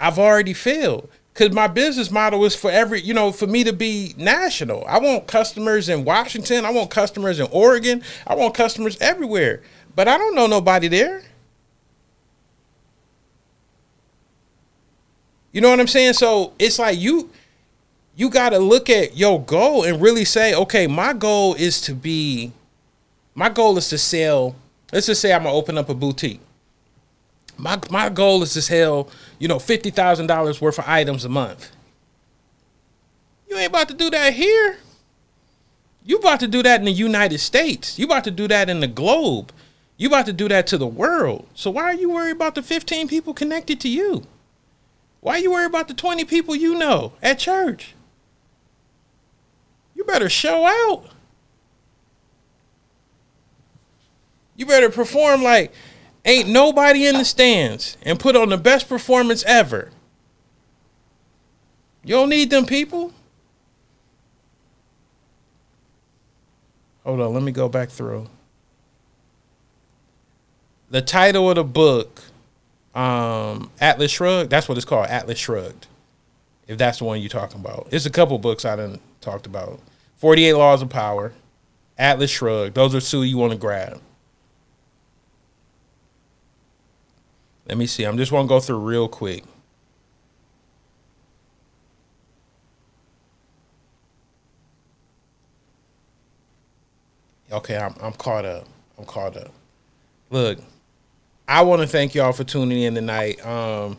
I've 0.00 0.18
already 0.18 0.52
failed. 0.52 1.08
Cuz 1.34 1.52
my 1.52 1.68
business 1.68 2.10
model 2.10 2.44
is 2.44 2.56
for 2.56 2.70
every, 2.70 3.00
you 3.00 3.14
know, 3.14 3.30
for 3.30 3.46
me 3.46 3.62
to 3.62 3.72
be 3.72 4.14
national. 4.18 4.84
I 4.88 4.98
want 4.98 5.28
customers 5.28 5.88
in 5.88 6.04
Washington, 6.04 6.64
I 6.64 6.70
want 6.70 6.90
customers 6.90 7.38
in 7.38 7.46
Oregon, 7.52 8.02
I 8.26 8.34
want 8.34 8.54
customers 8.54 8.96
everywhere. 9.00 9.62
But 9.94 10.08
I 10.08 10.18
don't 10.18 10.34
know 10.34 10.46
nobody 10.46 10.88
there. 10.88 11.22
You 15.52 15.60
know 15.60 15.70
what 15.70 15.80
I'm 15.80 15.86
saying? 15.86 16.14
So 16.14 16.52
it's 16.58 16.78
like 16.78 16.98
you 16.98 17.30
you 18.16 18.30
got 18.30 18.50
to 18.50 18.58
look 18.58 18.88
at 18.88 19.16
your 19.16 19.40
goal 19.40 19.84
and 19.84 20.00
really 20.00 20.24
say, 20.24 20.54
okay, 20.54 20.86
my 20.86 21.12
goal 21.12 21.54
is 21.54 21.80
to 21.82 21.94
be, 21.94 22.50
my 23.34 23.50
goal 23.50 23.76
is 23.76 23.88
to 23.90 23.98
sell. 23.98 24.56
Let's 24.90 25.06
just 25.06 25.20
say 25.20 25.32
I'm 25.32 25.42
gonna 25.42 25.54
open 25.54 25.76
up 25.76 25.90
a 25.90 25.94
boutique. 25.94 26.40
My 27.58 27.78
my 27.90 28.08
goal 28.08 28.42
is 28.42 28.54
to 28.54 28.62
sell, 28.62 29.10
you 29.38 29.48
know, 29.48 29.58
fifty 29.58 29.90
thousand 29.90 30.28
dollars 30.28 30.60
worth 30.60 30.78
of 30.78 30.86
items 30.88 31.24
a 31.24 31.28
month. 31.28 31.72
You 33.48 33.56
ain't 33.56 33.68
about 33.68 33.88
to 33.88 33.94
do 33.94 34.08
that 34.10 34.32
here. 34.32 34.78
You 36.04 36.18
about 36.18 36.40
to 36.40 36.48
do 36.48 36.62
that 36.62 36.78
in 36.78 36.86
the 36.86 36.92
United 36.92 37.38
States. 37.38 37.98
You 37.98 38.06
about 38.06 38.24
to 38.24 38.30
do 38.30 38.48
that 38.48 38.70
in 38.70 38.80
the 38.80 38.86
globe. 38.86 39.52
You 39.98 40.08
about 40.08 40.26
to 40.26 40.32
do 40.32 40.48
that 40.48 40.66
to 40.68 40.78
the 40.78 40.86
world. 40.86 41.46
So 41.54 41.70
why 41.70 41.84
are 41.84 41.94
you 41.94 42.10
worried 42.10 42.36
about 42.36 42.54
the 42.54 42.62
15 42.62 43.08
people 43.08 43.34
connected 43.34 43.80
to 43.80 43.88
you? 43.88 44.24
Why 45.20 45.34
are 45.34 45.38
you 45.40 45.50
worried 45.50 45.66
about 45.66 45.88
the 45.88 45.94
20 45.94 46.24
people 46.24 46.54
you 46.54 46.78
know 46.78 47.14
at 47.22 47.40
church? 47.40 47.95
You 50.06 50.12
better 50.12 50.28
show 50.28 50.64
out. 50.64 51.04
You 54.54 54.64
better 54.64 54.88
perform 54.88 55.42
like 55.42 55.72
ain't 56.24 56.48
nobody 56.48 57.06
in 57.06 57.16
the 57.16 57.24
stands 57.24 57.96
and 58.02 58.20
put 58.20 58.36
on 58.36 58.50
the 58.50 58.56
best 58.56 58.88
performance 58.88 59.42
ever. 59.48 59.90
You 62.04 62.14
don't 62.14 62.28
need 62.28 62.50
them 62.50 62.66
people. 62.66 63.12
Hold 67.02 67.20
on, 67.20 67.34
let 67.34 67.42
me 67.42 67.50
go 67.50 67.68
back 67.68 67.90
through. 67.90 68.28
The 70.88 71.02
title 71.02 71.50
of 71.50 71.56
the 71.56 71.64
book, 71.64 72.22
um, 72.94 73.72
Atlas 73.80 74.12
Shrugged, 74.12 74.50
that's 74.50 74.68
what 74.68 74.78
it's 74.78 74.84
called, 74.84 75.08
Atlas 75.08 75.38
Shrugged. 75.38 75.88
If 76.68 76.78
that's 76.78 76.98
the 76.98 77.04
one 77.04 77.20
you're 77.20 77.28
talking 77.28 77.60
about. 77.60 77.88
It's 77.90 78.06
a 78.06 78.10
couple 78.10 78.38
books 78.38 78.64
I 78.64 78.76
done 78.76 79.00
talked 79.20 79.46
about. 79.46 79.80
48 80.16 80.54
Laws 80.54 80.82
of 80.82 80.88
Power, 80.88 81.32
Atlas 81.98 82.30
Shrugged. 82.30 82.74
Those 82.74 82.94
are 82.94 83.00
two 83.00 83.22
you 83.22 83.36
want 83.36 83.52
to 83.52 83.58
grab. 83.58 84.00
Let 87.66 87.78
me 87.78 87.86
see. 87.86 88.04
I'm 88.04 88.16
just 88.16 88.32
want 88.32 88.46
to 88.46 88.48
go 88.48 88.60
through 88.60 88.78
real 88.78 89.08
quick. 89.08 89.44
Okay, 97.50 97.76
I'm 97.76 97.94
I'm 98.00 98.12
caught 98.12 98.44
up. 98.44 98.66
I'm 98.98 99.04
caught 99.04 99.36
up. 99.36 99.52
Look, 100.30 100.58
I 101.46 101.62
want 101.62 101.80
to 101.82 101.86
thank 101.88 102.14
y'all 102.14 102.32
for 102.32 102.44
tuning 102.44 102.82
in 102.82 102.94
tonight. 102.94 103.44
Um, 103.46 103.98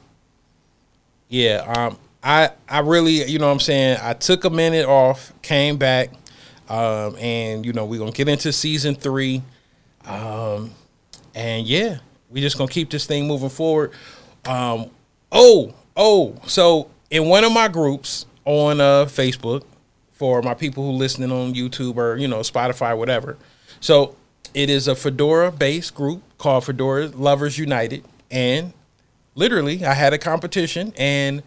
yeah, 1.29 1.63
um, 1.75 1.97
I 2.23 2.51
I 2.67 2.79
really, 2.79 3.23
you 3.29 3.39
know 3.39 3.47
what 3.47 3.53
I'm 3.53 3.59
saying, 3.59 3.97
I 4.01 4.13
took 4.13 4.43
a 4.45 4.49
minute 4.49 4.85
off, 4.85 5.33
came 5.41 5.77
back, 5.77 6.09
um, 6.69 7.15
and 7.17 7.65
you 7.65 7.73
know, 7.73 7.85
we're 7.85 7.99
gonna 7.99 8.11
get 8.11 8.27
into 8.27 8.51
season 8.51 8.95
three. 8.95 9.41
Um, 10.05 10.71
and 11.35 11.67
yeah, 11.67 11.99
we're 12.29 12.43
just 12.43 12.57
gonna 12.57 12.71
keep 12.71 12.89
this 12.89 13.05
thing 13.05 13.27
moving 13.27 13.49
forward. 13.49 13.91
Um, 14.45 14.89
oh, 15.31 15.73
oh, 15.95 16.35
so 16.45 16.89
in 17.09 17.27
one 17.27 17.43
of 17.43 17.51
my 17.51 17.67
groups 17.67 18.25
on 18.45 18.79
uh 18.79 19.05
Facebook 19.05 19.63
for 20.11 20.41
my 20.41 20.53
people 20.53 20.83
who 20.83 20.91
listening 20.91 21.31
on 21.31 21.53
YouTube 21.53 21.97
or 21.97 22.17
you 22.17 22.27
know 22.27 22.39
Spotify, 22.39 22.97
whatever. 22.97 23.37
So 23.79 24.15
it 24.53 24.69
is 24.69 24.87
a 24.87 24.95
Fedora 24.95 25.51
based 25.51 25.93
group 25.93 26.23
called 26.37 26.65
Fedora 26.65 27.07
Lovers 27.07 27.57
United, 27.57 28.03
and 28.31 28.73
literally 29.35 29.85
I 29.85 29.93
had 29.93 30.13
a 30.13 30.17
competition 30.17 30.93
and 30.97 31.43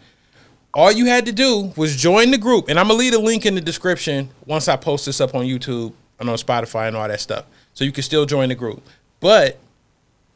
all 0.73 0.91
you 0.91 1.05
had 1.05 1.25
to 1.25 1.31
do 1.31 1.73
was 1.75 1.95
join 1.95 2.31
the 2.31 2.37
group, 2.37 2.69
and 2.69 2.79
I'm 2.79 2.87
gonna 2.87 2.99
leave 2.99 3.13
a 3.13 3.17
link 3.17 3.45
in 3.45 3.55
the 3.55 3.61
description 3.61 4.29
once 4.45 4.67
I 4.67 4.75
post 4.75 5.05
this 5.05 5.19
up 5.19 5.35
on 5.35 5.45
YouTube 5.45 5.93
and 6.19 6.29
on 6.29 6.37
Spotify 6.37 6.87
and 6.87 6.95
all 6.95 7.07
that 7.07 7.19
stuff, 7.19 7.45
so 7.73 7.83
you 7.83 7.91
can 7.91 8.03
still 8.03 8.25
join 8.25 8.49
the 8.49 8.55
group. 8.55 8.81
But 9.19 9.59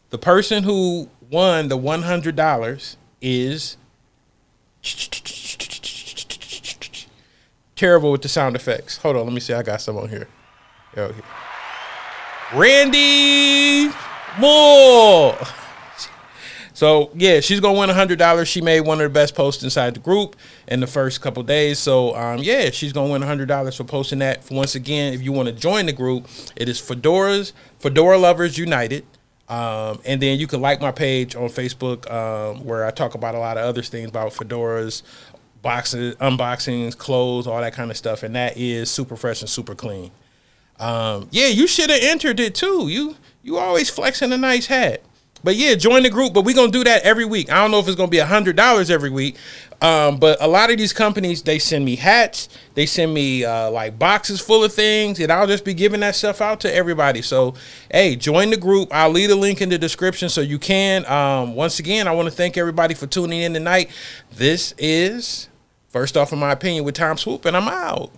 the 0.09 0.17
person 0.17 0.63
who 0.63 1.09
won 1.31 1.69
the 1.69 1.77
one 1.77 2.03
hundred 2.03 2.35
dollars 2.35 2.97
is 3.21 3.77
terrible 7.75 8.11
with 8.11 8.21
the 8.21 8.29
sound 8.29 8.55
effects. 8.55 8.97
Hold 8.97 9.15
on, 9.17 9.25
let 9.25 9.33
me 9.33 9.39
see. 9.39 9.53
I 9.53 9.63
got 9.63 9.81
some 9.81 9.97
on 9.97 10.09
here. 10.09 10.27
Okay. 10.97 11.21
Randy 12.53 13.89
Moore. 14.39 15.37
So 16.75 17.09
yeah, 17.15 17.39
she's 17.39 17.61
gonna 17.61 17.79
win 17.79 17.89
hundred 17.89 18.19
dollars. 18.19 18.49
She 18.49 18.59
made 18.59 18.81
one 18.81 18.99
of 18.99 19.05
the 19.05 19.13
best 19.13 19.33
posts 19.33 19.63
inside 19.63 19.95
the 19.95 20.01
group 20.01 20.35
in 20.67 20.81
the 20.81 20.87
first 20.87 21.21
couple 21.21 21.41
days. 21.41 21.79
So 21.79 22.13
um, 22.17 22.39
yeah, 22.39 22.69
she's 22.69 22.91
gonna 22.91 23.11
win 23.11 23.21
hundred 23.21 23.47
dollars 23.47 23.77
for 23.77 23.85
posting 23.85 24.19
that. 24.19 24.51
Once 24.51 24.75
again, 24.75 25.13
if 25.13 25.21
you 25.21 25.31
want 25.31 25.47
to 25.47 25.55
join 25.55 25.85
the 25.85 25.93
group, 25.93 26.27
it 26.57 26.67
is 26.67 26.81
Fedoras 26.81 27.53
Fedora 27.79 28.17
Lovers 28.17 28.57
United. 28.57 29.05
Um, 29.47 30.01
and 30.05 30.21
then 30.21 30.37
you 30.37 30.47
can 30.47 30.59
like 30.59 30.81
my 30.81 30.91
page 30.91 31.33
on 31.33 31.47
Facebook, 31.47 32.11
um, 32.11 32.65
where 32.65 32.85
I 32.85 32.91
talk 32.91 33.15
about 33.15 33.35
a 33.35 33.39
lot 33.39 33.57
of 33.57 33.63
other 33.63 33.81
things 33.81 34.09
about 34.09 34.33
fedoras, 34.33 35.01
boxes, 35.61 36.15
unboxings, 36.15 36.97
clothes, 36.97 37.47
all 37.47 37.61
that 37.61 37.73
kind 37.73 37.89
of 37.89 37.95
stuff. 37.95 38.21
And 38.23 38.35
that 38.35 38.57
is 38.57 38.91
super 38.91 39.15
fresh 39.15 39.39
and 39.41 39.49
super 39.49 39.75
clean. 39.75 40.11
Um, 40.77 41.29
yeah, 41.31 41.47
you 41.47 41.67
should 41.67 41.89
have 41.89 42.01
entered 42.01 42.41
it 42.41 42.53
too. 42.53 42.89
You 42.89 43.15
you 43.43 43.57
always 43.59 43.89
flexing 43.89 44.33
a 44.33 44.37
nice 44.37 44.65
hat. 44.65 45.01
But 45.45 45.55
yeah, 45.55 45.75
join 45.75 46.01
the 46.01 46.09
group. 46.09 46.33
But 46.33 46.43
we're 46.43 46.55
gonna 46.55 46.71
do 46.71 46.83
that 46.83 47.03
every 47.03 47.23
week. 47.23 47.51
I 47.51 47.61
don't 47.61 47.69
know 47.69 47.79
if 47.79 47.87
it's 47.87 47.95
gonna 47.95 48.09
be 48.09 48.17
a 48.17 48.25
hundred 48.25 48.55
dollars 48.55 48.89
every 48.89 49.11
week. 49.11 49.35
Um, 49.79 50.17
but 50.17 50.41
a 50.41 50.47
lot 50.47 50.71
of 50.71 50.77
these 50.79 50.91
companies 50.91 51.43
they 51.43 51.59
send 51.59 51.85
me 51.85 51.95
hats, 51.95 52.49
they 52.73 52.87
send 52.87 53.13
me 53.13 53.45
uh, 53.45 53.69
like 53.69 53.99
boxes 53.99 54.41
full 54.41 54.63
of 54.63 54.73
things, 54.73 55.19
and 55.19 55.31
I'll 55.31 55.45
just 55.45 55.63
be 55.63 55.75
giving 55.75 55.99
that 55.99 56.15
stuff 56.15 56.41
out 56.41 56.61
to 56.61 56.73
everybody. 56.73 57.21
So 57.21 57.53
hey, 57.91 58.15
join 58.15 58.49
the 58.49 58.57
group. 58.57 58.89
I'll 58.91 59.11
leave 59.11 59.29
a 59.29 59.35
link 59.35 59.61
in 59.61 59.69
the 59.69 59.77
description 59.77 60.29
so 60.29 60.41
you 60.41 60.57
can. 60.57 61.05
Um, 61.05 61.53
once 61.53 61.77
again, 61.77 62.07
I 62.07 62.11
want 62.11 62.27
to 62.27 62.33
thank 62.33 62.57
everybody 62.57 62.95
for 62.95 63.05
tuning 63.05 63.41
in 63.41 63.53
tonight. 63.53 63.91
This 64.31 64.73
is 64.79 65.47
first 65.89 66.17
off, 66.17 66.33
in 66.33 66.39
my 66.39 66.53
opinion, 66.53 66.85
with 66.85 66.95
Tom 66.95 67.17
Swoop, 67.17 67.45
and 67.45 67.55
I'm 67.55 67.67
out. 67.67 68.11